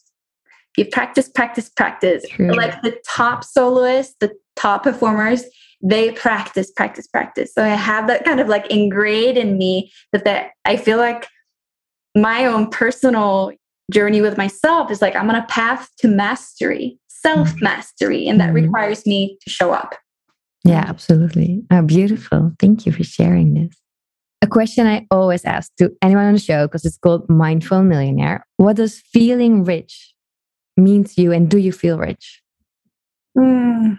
You 0.77 0.87
practice, 0.87 1.29
practice, 1.29 1.69
practice. 1.69 2.25
True. 2.29 2.53
Like 2.53 2.83
the 2.83 2.97
top 3.09 3.45
soloists, 3.45 4.15
the 4.21 4.33
top 4.57 4.85
performers, 4.85 5.45
they 5.83 6.13
practice, 6.13 6.71
practice, 6.71 7.07
practice. 7.07 7.53
So 7.55 7.65
I 7.65 7.69
have 7.69 8.07
that 8.07 8.25
kind 8.25 8.41
of 8.41 8.49
like 8.49 8.67
ingrained 8.71 9.39
in 9.39 9.59
me 9.59 9.91
that 10.13 10.25
that 10.25 10.51
I 10.65 10.77
feel 10.77 10.99
like 10.99 11.27
my 12.15 12.47
own 12.47 12.69
personal 12.69 13.53
journey 13.91 14.21
with 14.21 14.37
myself 14.37 14.91
is 14.91 15.03
like 15.03 15.17
I'm 15.17 15.29
on 15.29 15.37
a 15.37 15.47
path 15.47 15.89
to 15.99 16.09
mastery, 16.09 16.99
self 17.09 17.61
mastery, 17.61 18.29
and 18.29 18.41
that 18.41 18.47
mm-hmm. 18.47 18.65
requires 18.67 19.07
me 19.07 19.39
to 19.43 19.51
show 19.51 19.73
up. 19.73 19.95
Yeah, 20.65 20.85
absolutely. 20.87 21.63
Oh, 21.71 21.83
beautiful. 21.83 22.53
Thank 22.59 22.85
you 22.85 22.93
for 22.93 23.03
sharing 23.03 23.55
this. 23.55 23.77
A 24.43 24.47
question 24.47 24.87
I 24.87 25.07
always 25.11 25.45
ask 25.45 25.71
to 25.77 25.91
anyone 26.03 26.27
on 26.27 26.35
the 26.35 26.39
show, 26.39 26.67
because 26.67 26.85
it's 26.85 26.99
called 26.99 27.29
Mindful 27.29 27.83
Millionaire. 27.83 28.47
What 28.57 28.77
does 28.77 29.01
feeling 29.13 29.65
rich 29.65 30.15
mean 30.77 31.05
to 31.05 31.23
you? 31.23 31.33
And 31.33 31.51
do 31.51 31.59
you 31.59 31.73
feel 31.73 31.99
rich? 31.99 32.43
Mm, 33.37 33.99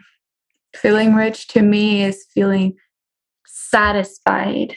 feeling 0.75 1.15
rich 1.15 1.47
to 1.49 1.61
me 1.61 2.03
is 2.03 2.25
feeling 2.33 2.75
satisfied, 3.45 4.75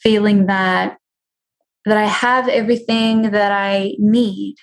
feeling 0.00 0.46
that 0.46 0.98
that 1.84 1.96
I 1.96 2.06
have 2.06 2.48
everything 2.48 3.30
that 3.30 3.52
I 3.52 3.94
need. 3.98 4.56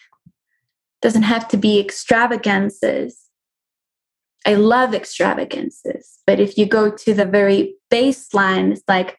Doesn't 1.01 1.23
have 1.23 1.47
to 1.49 1.57
be 1.57 1.79
extravagances. 1.79 3.19
I 4.45 4.55
love 4.55 4.93
extravagances, 4.93 6.19
but 6.27 6.41
if 6.41 6.57
you 6.57 6.65
go 6.65 6.91
to 6.91 7.13
the 7.13 7.25
very 7.25 7.75
baseline, 7.89 8.73
it's 8.73 8.83
like, 8.89 9.17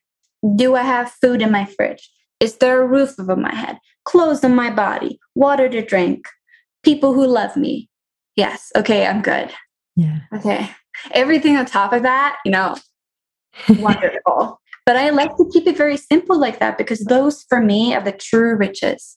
do 0.54 0.76
I 0.76 0.82
have 0.82 1.10
food 1.12 1.40
in 1.40 1.50
my 1.50 1.64
fridge? 1.64 2.10
Is 2.40 2.58
there 2.58 2.82
a 2.82 2.86
roof 2.86 3.18
over 3.18 3.36
my 3.36 3.54
head? 3.54 3.78
Clothes 4.04 4.44
on 4.44 4.54
my 4.54 4.70
body? 4.70 5.18
Water 5.34 5.66
to 5.70 5.80
drink? 5.80 6.28
People 6.84 7.14
who 7.14 7.26
love 7.26 7.56
me? 7.56 7.88
Yes. 8.36 8.70
Okay, 8.76 9.06
I'm 9.06 9.22
good. 9.22 9.50
Yeah. 9.96 10.20
Okay. 10.34 10.70
Everything 11.12 11.56
on 11.56 11.66
top 11.66 11.92
of 11.92 12.02
that, 12.02 12.36
you 12.44 12.50
know, 12.50 12.76
wonderful. 13.78 14.60
But 14.86 14.96
I 14.96 15.10
like 15.10 15.36
to 15.36 15.48
keep 15.52 15.66
it 15.66 15.76
very 15.76 15.96
simple 15.96 16.38
like 16.38 16.58
that 16.58 16.76
because 16.76 17.00
those 17.04 17.44
for 17.48 17.60
me 17.60 17.94
are 17.94 18.02
the 18.02 18.12
true 18.12 18.56
riches. 18.56 19.16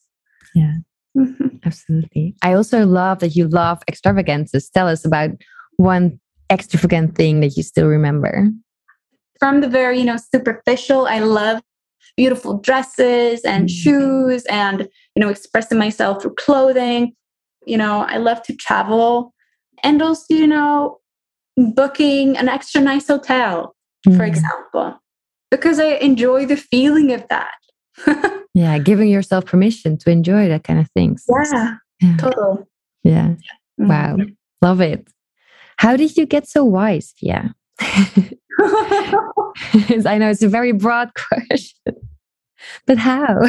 Yeah. 0.54 0.76
Mm-hmm. 1.16 1.58
Absolutely. 1.64 2.34
I 2.42 2.54
also 2.54 2.86
love 2.86 3.18
that 3.18 3.36
you 3.36 3.48
love 3.48 3.82
extravagances. 3.88 4.70
Tell 4.70 4.88
us 4.88 5.04
about 5.04 5.30
one 5.76 6.18
extravagant 6.50 7.16
thing 7.16 7.40
that 7.40 7.56
you 7.56 7.62
still 7.62 7.86
remember. 7.86 8.48
From 9.38 9.60
the 9.60 9.68
very, 9.68 9.98
you 9.98 10.04
know, 10.04 10.16
superficial, 10.16 11.06
I 11.06 11.20
love 11.20 11.60
beautiful 12.16 12.58
dresses 12.58 13.42
and 13.44 13.68
mm. 13.68 13.70
shoes 13.70 14.44
and, 14.46 14.88
you 15.14 15.20
know, 15.20 15.28
expressing 15.28 15.78
myself 15.78 16.22
through 16.22 16.34
clothing. 16.34 17.12
You 17.68 17.76
know, 17.76 18.04
I 18.08 18.16
love 18.16 18.42
to 18.44 18.56
travel 18.56 19.34
and 19.82 20.02
also, 20.02 20.34
you 20.34 20.46
know, 20.46 20.98
booking 21.74 22.36
an 22.36 22.48
extra 22.48 22.80
nice 22.80 23.08
hotel, 23.08 23.74
mm. 24.06 24.16
for 24.16 24.24
example, 24.24 24.98
because 25.50 25.78
I 25.78 25.96
enjoy 25.96 26.46
the 26.46 26.56
feeling 26.56 27.12
of 27.12 27.26
that. 27.28 27.54
yeah, 28.54 28.78
giving 28.78 29.08
yourself 29.08 29.44
permission 29.44 29.98
to 29.98 30.10
enjoy 30.10 30.48
that 30.48 30.64
kind 30.64 30.80
of 30.80 30.90
things. 30.92 31.24
Yeah, 31.28 31.74
yeah. 32.00 32.16
total. 32.16 32.66
Yeah. 33.02 33.34
Mm. 33.80 33.88
Wow. 33.88 34.16
Love 34.62 34.80
it. 34.80 35.06
How 35.78 35.96
did 35.96 36.16
you 36.16 36.26
get 36.26 36.48
so 36.48 36.64
wise? 36.64 37.14
Yeah. 37.20 37.48
I 37.80 38.34
know 40.18 40.30
it's 40.30 40.42
a 40.42 40.48
very 40.48 40.72
broad 40.72 41.12
question, 41.14 41.94
but 42.86 42.98
how? 42.98 43.40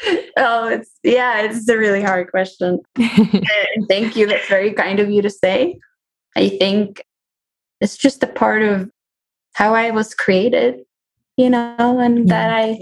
oh, 0.36 0.68
it's 0.68 0.90
yeah, 1.02 1.42
it's 1.42 1.68
a 1.68 1.78
really 1.78 2.02
hard 2.02 2.30
question. 2.30 2.80
thank 3.88 4.16
you. 4.16 4.26
That's 4.26 4.48
very 4.48 4.72
kind 4.72 5.00
of 5.00 5.10
you 5.10 5.22
to 5.22 5.30
say. 5.30 5.78
I 6.36 6.50
think 6.50 7.02
it's 7.80 7.96
just 7.96 8.22
a 8.22 8.26
part 8.26 8.62
of 8.62 8.90
how 9.54 9.74
I 9.74 9.90
was 9.90 10.14
created, 10.14 10.80
you 11.36 11.48
know, 11.48 11.98
and 11.98 12.28
yeah. 12.28 12.34
that 12.34 12.50
I 12.50 12.78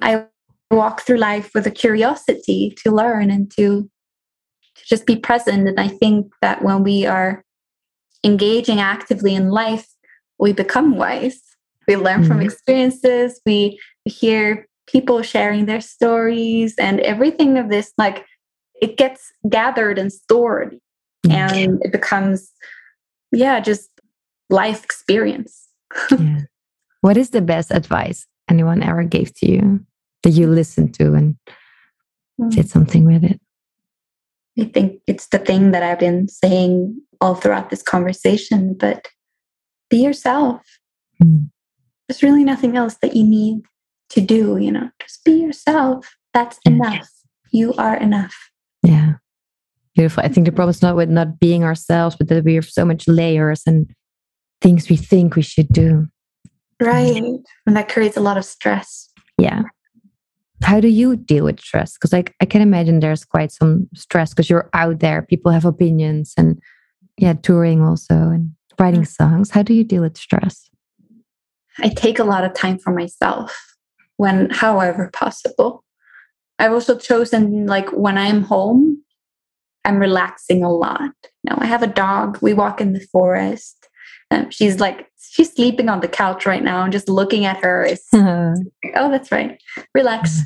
I 0.00 0.26
walk 0.70 1.02
through 1.02 1.18
life 1.18 1.50
with 1.54 1.66
a 1.66 1.70
curiosity 1.70 2.76
to 2.84 2.92
learn 2.92 3.30
and 3.30 3.50
to 3.56 3.90
to 4.76 4.86
just 4.86 5.06
be 5.06 5.16
present. 5.16 5.68
And 5.68 5.80
I 5.80 5.88
think 5.88 6.32
that 6.42 6.62
when 6.62 6.84
we 6.84 7.06
are 7.06 7.44
engaging 8.24 8.80
actively 8.80 9.34
in 9.34 9.50
life, 9.50 9.88
we 10.38 10.52
become 10.52 10.96
wise. 10.96 11.40
We 11.88 11.96
learn 11.96 12.20
mm-hmm. 12.20 12.28
from 12.28 12.40
experiences. 12.40 13.40
We 13.44 13.80
hear 14.04 14.68
people 14.86 15.22
sharing 15.22 15.66
their 15.66 15.80
stories 15.80 16.74
and 16.78 17.00
everything 17.00 17.58
of 17.58 17.68
this 17.68 17.92
like 17.98 18.24
it 18.80 18.96
gets 18.96 19.32
gathered 19.48 19.98
and 19.98 20.12
stored 20.12 20.78
and 21.30 21.80
it 21.82 21.92
becomes 21.92 22.50
yeah 23.30 23.60
just 23.60 23.88
life 24.50 24.84
experience 24.84 25.68
yeah. 26.10 26.40
what 27.00 27.16
is 27.16 27.30
the 27.30 27.40
best 27.40 27.70
advice 27.70 28.26
anyone 28.50 28.82
ever 28.82 29.04
gave 29.04 29.32
to 29.34 29.50
you 29.50 29.84
that 30.22 30.30
you 30.30 30.46
listened 30.46 30.94
to 30.94 31.14
and 31.14 31.36
mm. 32.40 32.50
did 32.50 32.68
something 32.68 33.04
with 33.04 33.24
it 33.24 33.40
i 34.58 34.64
think 34.64 35.00
it's 35.06 35.28
the 35.28 35.38
thing 35.38 35.70
that 35.70 35.82
i've 35.82 36.00
been 36.00 36.28
saying 36.28 37.00
all 37.20 37.34
throughout 37.34 37.70
this 37.70 37.82
conversation 37.82 38.74
but 38.74 39.06
be 39.88 40.02
yourself 40.02 40.60
mm. 41.22 41.48
there's 42.08 42.22
really 42.22 42.44
nothing 42.44 42.76
else 42.76 42.96
that 43.00 43.14
you 43.14 43.24
need 43.24 43.62
to 44.12 44.20
do, 44.20 44.58
you 44.58 44.70
know, 44.70 44.90
just 45.00 45.24
be 45.24 45.32
yourself. 45.32 46.14
That's 46.34 46.58
enough. 46.64 47.08
You 47.50 47.74
are 47.74 47.96
enough. 47.96 48.34
Yeah. 48.82 49.14
Beautiful. 49.94 50.22
I 50.22 50.28
think 50.28 50.46
the 50.46 50.50
mm-hmm. 50.50 50.56
problem 50.56 50.70
is 50.70 50.82
not 50.82 50.96
with 50.96 51.10
not 51.10 51.40
being 51.40 51.64
ourselves, 51.64 52.16
but 52.16 52.28
that 52.28 52.44
we 52.44 52.54
have 52.54 52.64
so 52.64 52.84
much 52.84 53.08
layers 53.08 53.62
and 53.66 53.90
things 54.60 54.88
we 54.88 54.96
think 54.96 55.34
we 55.34 55.42
should 55.42 55.68
do. 55.68 56.06
Right. 56.80 57.22
And 57.66 57.76
that 57.76 57.88
creates 57.88 58.16
a 58.16 58.20
lot 58.20 58.38
of 58.38 58.44
stress. 58.44 59.10
Yeah. 59.38 59.62
How 60.62 60.80
do 60.80 60.88
you 60.88 61.16
deal 61.16 61.44
with 61.44 61.60
stress? 61.60 61.94
Because 61.94 62.12
like 62.12 62.34
I 62.40 62.44
can 62.44 62.62
imagine 62.62 63.00
there's 63.00 63.24
quite 63.24 63.50
some 63.50 63.88
stress 63.94 64.30
because 64.30 64.48
you're 64.48 64.70
out 64.72 65.00
there, 65.00 65.22
people 65.22 65.52
have 65.52 65.64
opinions 65.64 66.34
and 66.36 66.60
yeah, 67.18 67.34
touring 67.34 67.82
also 67.82 68.14
and 68.14 68.52
writing 68.78 69.02
mm. 69.02 69.08
songs. 69.08 69.50
How 69.50 69.62
do 69.62 69.74
you 69.74 69.84
deal 69.84 70.02
with 70.02 70.16
stress? 70.16 70.70
I 71.78 71.88
take 71.88 72.18
a 72.18 72.24
lot 72.24 72.44
of 72.44 72.54
time 72.54 72.78
for 72.78 72.92
myself 72.92 73.71
when 74.22 74.48
however 74.50 75.10
possible. 75.12 75.82
I've 76.60 76.72
also 76.72 76.96
chosen 76.96 77.66
like 77.66 77.90
when 77.90 78.16
I'm 78.16 78.42
home, 78.42 79.02
I'm 79.84 79.98
relaxing 79.98 80.62
a 80.62 80.72
lot. 80.72 81.10
Now 81.42 81.58
I 81.58 81.66
have 81.66 81.82
a 81.82 81.88
dog. 81.88 82.38
We 82.40 82.54
walk 82.54 82.80
in 82.80 82.92
the 82.92 83.04
forest. 83.10 83.88
Um, 84.30 84.48
she's 84.50 84.78
like 84.78 85.08
she's 85.18 85.52
sleeping 85.52 85.88
on 85.88 85.98
the 85.98 86.08
couch 86.08 86.46
right 86.46 86.62
now, 86.62 86.84
and 86.84 86.92
just 86.92 87.08
looking 87.08 87.46
at 87.46 87.64
her 87.64 87.82
is 87.82 88.04
oh, 88.14 88.54
that's 89.10 89.32
right. 89.32 89.60
Relax. 89.92 90.38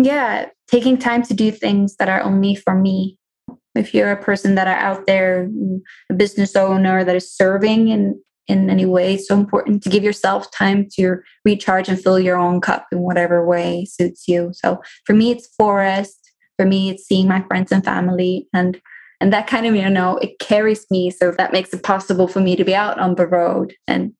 Yeah, 0.00 0.46
taking 0.68 0.96
time 0.96 1.24
to 1.24 1.34
do 1.34 1.50
things 1.50 1.96
that 1.96 2.08
are 2.08 2.22
only 2.22 2.54
for 2.54 2.76
me. 2.76 3.18
If 3.74 3.94
you're 3.94 4.12
a 4.12 4.22
person 4.22 4.54
that 4.54 4.68
are 4.68 4.78
out 4.78 5.06
there, 5.06 5.50
a 6.08 6.14
business 6.14 6.54
owner 6.54 7.02
that 7.02 7.16
is 7.16 7.32
serving 7.32 7.88
in 7.88 8.20
in 8.48 8.70
any 8.70 8.86
way. 8.86 9.16
So 9.16 9.34
important 9.34 9.82
to 9.82 9.88
give 9.88 10.04
yourself 10.04 10.50
time 10.50 10.88
to 10.94 11.16
recharge 11.44 11.88
and 11.88 12.00
fill 12.00 12.18
your 12.18 12.36
own 12.36 12.60
cup 12.60 12.86
in 12.92 13.00
whatever 13.00 13.44
way 13.46 13.84
suits 13.84 14.28
you. 14.28 14.52
So 14.54 14.80
for 15.04 15.14
me, 15.14 15.30
it's 15.30 15.48
forest. 15.56 16.18
For 16.56 16.64
me, 16.64 16.90
it's 16.90 17.04
seeing 17.04 17.28
my 17.28 17.42
friends 17.42 17.70
and 17.70 17.84
family 17.84 18.48
and 18.54 18.80
and 19.20 19.32
that 19.32 19.46
kind 19.46 19.66
of 19.66 19.74
you 19.74 19.88
know 19.88 20.16
it 20.18 20.38
carries 20.38 20.86
me 20.90 21.10
so 21.10 21.32
that 21.32 21.52
makes 21.52 21.72
it 21.72 21.82
possible 21.82 22.28
for 22.28 22.40
me 22.40 22.56
to 22.56 22.64
be 22.64 22.74
out 22.74 22.98
on 22.98 23.14
the 23.14 23.26
road 23.26 23.74
and 23.86 24.12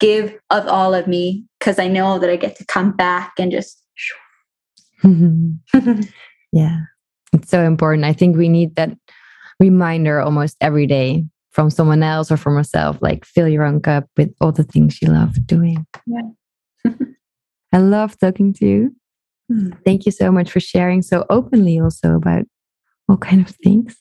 give 0.00 0.38
of 0.50 0.66
all 0.66 0.94
of 0.94 1.06
me 1.06 1.44
because 1.58 1.78
i 1.78 1.88
know 1.88 2.18
that 2.18 2.30
i 2.30 2.36
get 2.36 2.56
to 2.56 2.64
come 2.66 2.92
back 2.92 3.32
and 3.38 3.52
just 3.52 3.82
yeah 6.52 6.80
it's 7.32 7.50
so 7.50 7.62
important 7.62 8.04
i 8.04 8.12
think 8.12 8.36
we 8.36 8.48
need 8.48 8.74
that 8.76 8.90
reminder 9.60 10.20
almost 10.20 10.56
every 10.60 10.86
day 10.86 11.24
from 11.54 11.70
someone 11.70 12.02
else 12.02 12.32
or 12.32 12.36
from 12.36 12.56
yourself 12.56 12.98
like 13.00 13.24
fill 13.24 13.48
your 13.48 13.62
own 13.62 13.80
cup 13.80 14.08
with 14.16 14.34
all 14.40 14.50
the 14.50 14.64
things 14.64 15.00
you 15.00 15.08
love 15.08 15.46
doing. 15.46 15.86
Yeah. 16.04 16.84
I 17.72 17.78
love 17.78 18.18
talking 18.18 18.52
to 18.54 18.66
you. 18.66 18.96
Mm. 19.52 19.76
thank 19.84 20.06
you 20.06 20.12
so 20.12 20.32
much 20.32 20.50
for 20.50 20.58
sharing 20.58 21.02
so 21.02 21.26
openly 21.28 21.78
also 21.78 22.14
about 22.14 22.44
all 23.08 23.18
kind 23.18 23.46
of 23.46 23.54
things. 23.62 23.96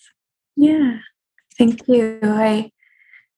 Yeah. 0.55 0.99
Thank 1.57 1.87
you. 1.87 2.19
I 2.23 2.71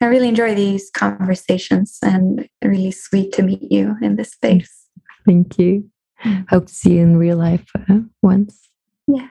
i 0.02 0.06
really 0.06 0.28
enjoy 0.28 0.54
these 0.56 0.92
conversations 0.92 1.98
and 2.04 2.48
really 2.64 2.92
sweet 2.92 3.34
to 3.34 3.44
meet 3.44 3.72
you 3.72 3.96
in 4.02 4.16
this 4.16 4.32
space. 4.32 4.88
Thank 5.26 5.58
you. 5.60 5.90
Mm. 6.24 6.50
hope 6.50 6.68
to 6.68 6.74
see 6.74 6.94
you 6.94 7.02
in 7.02 7.18
real 7.18 7.38
life 7.38 7.66
uh, 7.90 8.00
once. 8.22 8.70
Yes. 9.08 9.30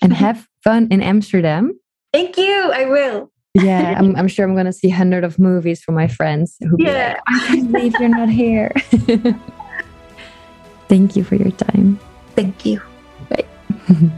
And 0.00 0.12
have 0.12 0.46
fun 0.62 0.88
in 0.90 1.02
amsterdam. 1.02 1.78
Thank 2.12 2.36
you. 2.36 2.70
I 2.72 2.84
will 2.84 3.30
yeah, 3.54 3.96
I'm, 3.98 4.14
I'm 4.16 4.28
sure 4.28 4.46
I'm 4.46 4.54
going 4.54 4.66
to 4.66 4.72
see 4.72 4.88
hundreds 4.90 5.26
of 5.26 5.38
movies 5.38 5.82
from 5.82 5.96
my 5.96 6.06
friends 6.06 6.56
who 6.60 6.76
yeah. 6.78 7.14
Like, 7.14 7.22
I 7.26 7.46
can't 7.46 7.72
believe 7.72 7.94
you're 7.98 8.08
not 8.08 8.28
here. 8.28 8.72
Thank 10.88 11.16
you 11.16 11.24
for 11.24 11.34
your 11.34 11.50
time. 11.52 11.98
Thank 12.36 12.64
you. 12.64 12.80
Bye. 13.28 13.46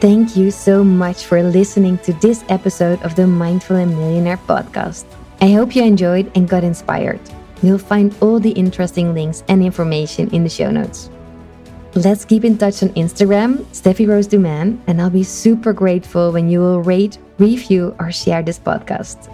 Thank 0.00 0.36
you 0.36 0.50
so 0.50 0.84
much 0.84 1.24
for 1.24 1.42
listening 1.42 1.98
to 1.98 2.12
this 2.14 2.44
episode 2.48 3.02
of 3.02 3.16
the 3.16 3.26
Mindful 3.26 3.76
and 3.76 3.90
Millionaire 3.90 4.36
podcast. 4.36 5.04
I 5.40 5.50
hope 5.52 5.74
you 5.74 5.82
enjoyed 5.82 6.30
and 6.36 6.48
got 6.48 6.64
inspired. 6.64 7.20
You'll 7.62 7.78
find 7.78 8.14
all 8.20 8.38
the 8.38 8.52
interesting 8.52 9.14
links 9.14 9.42
and 9.48 9.62
information 9.62 10.30
in 10.30 10.44
the 10.44 10.50
show 10.50 10.70
notes. 10.70 11.10
Let's 11.94 12.24
keep 12.24 12.44
in 12.44 12.58
touch 12.58 12.82
on 12.82 12.90
Instagram, 12.90 13.64
Steffy 13.72 14.06
Roos 14.06 14.28
Dumaine, 14.28 14.78
and 14.86 15.00
I'll 15.00 15.10
be 15.10 15.24
super 15.24 15.72
grateful 15.72 16.30
when 16.32 16.48
you 16.48 16.60
will 16.60 16.80
rate, 16.80 17.18
review, 17.38 17.94
or 17.98 18.10
share 18.12 18.42
this 18.42 18.58
podcast. 18.58 19.32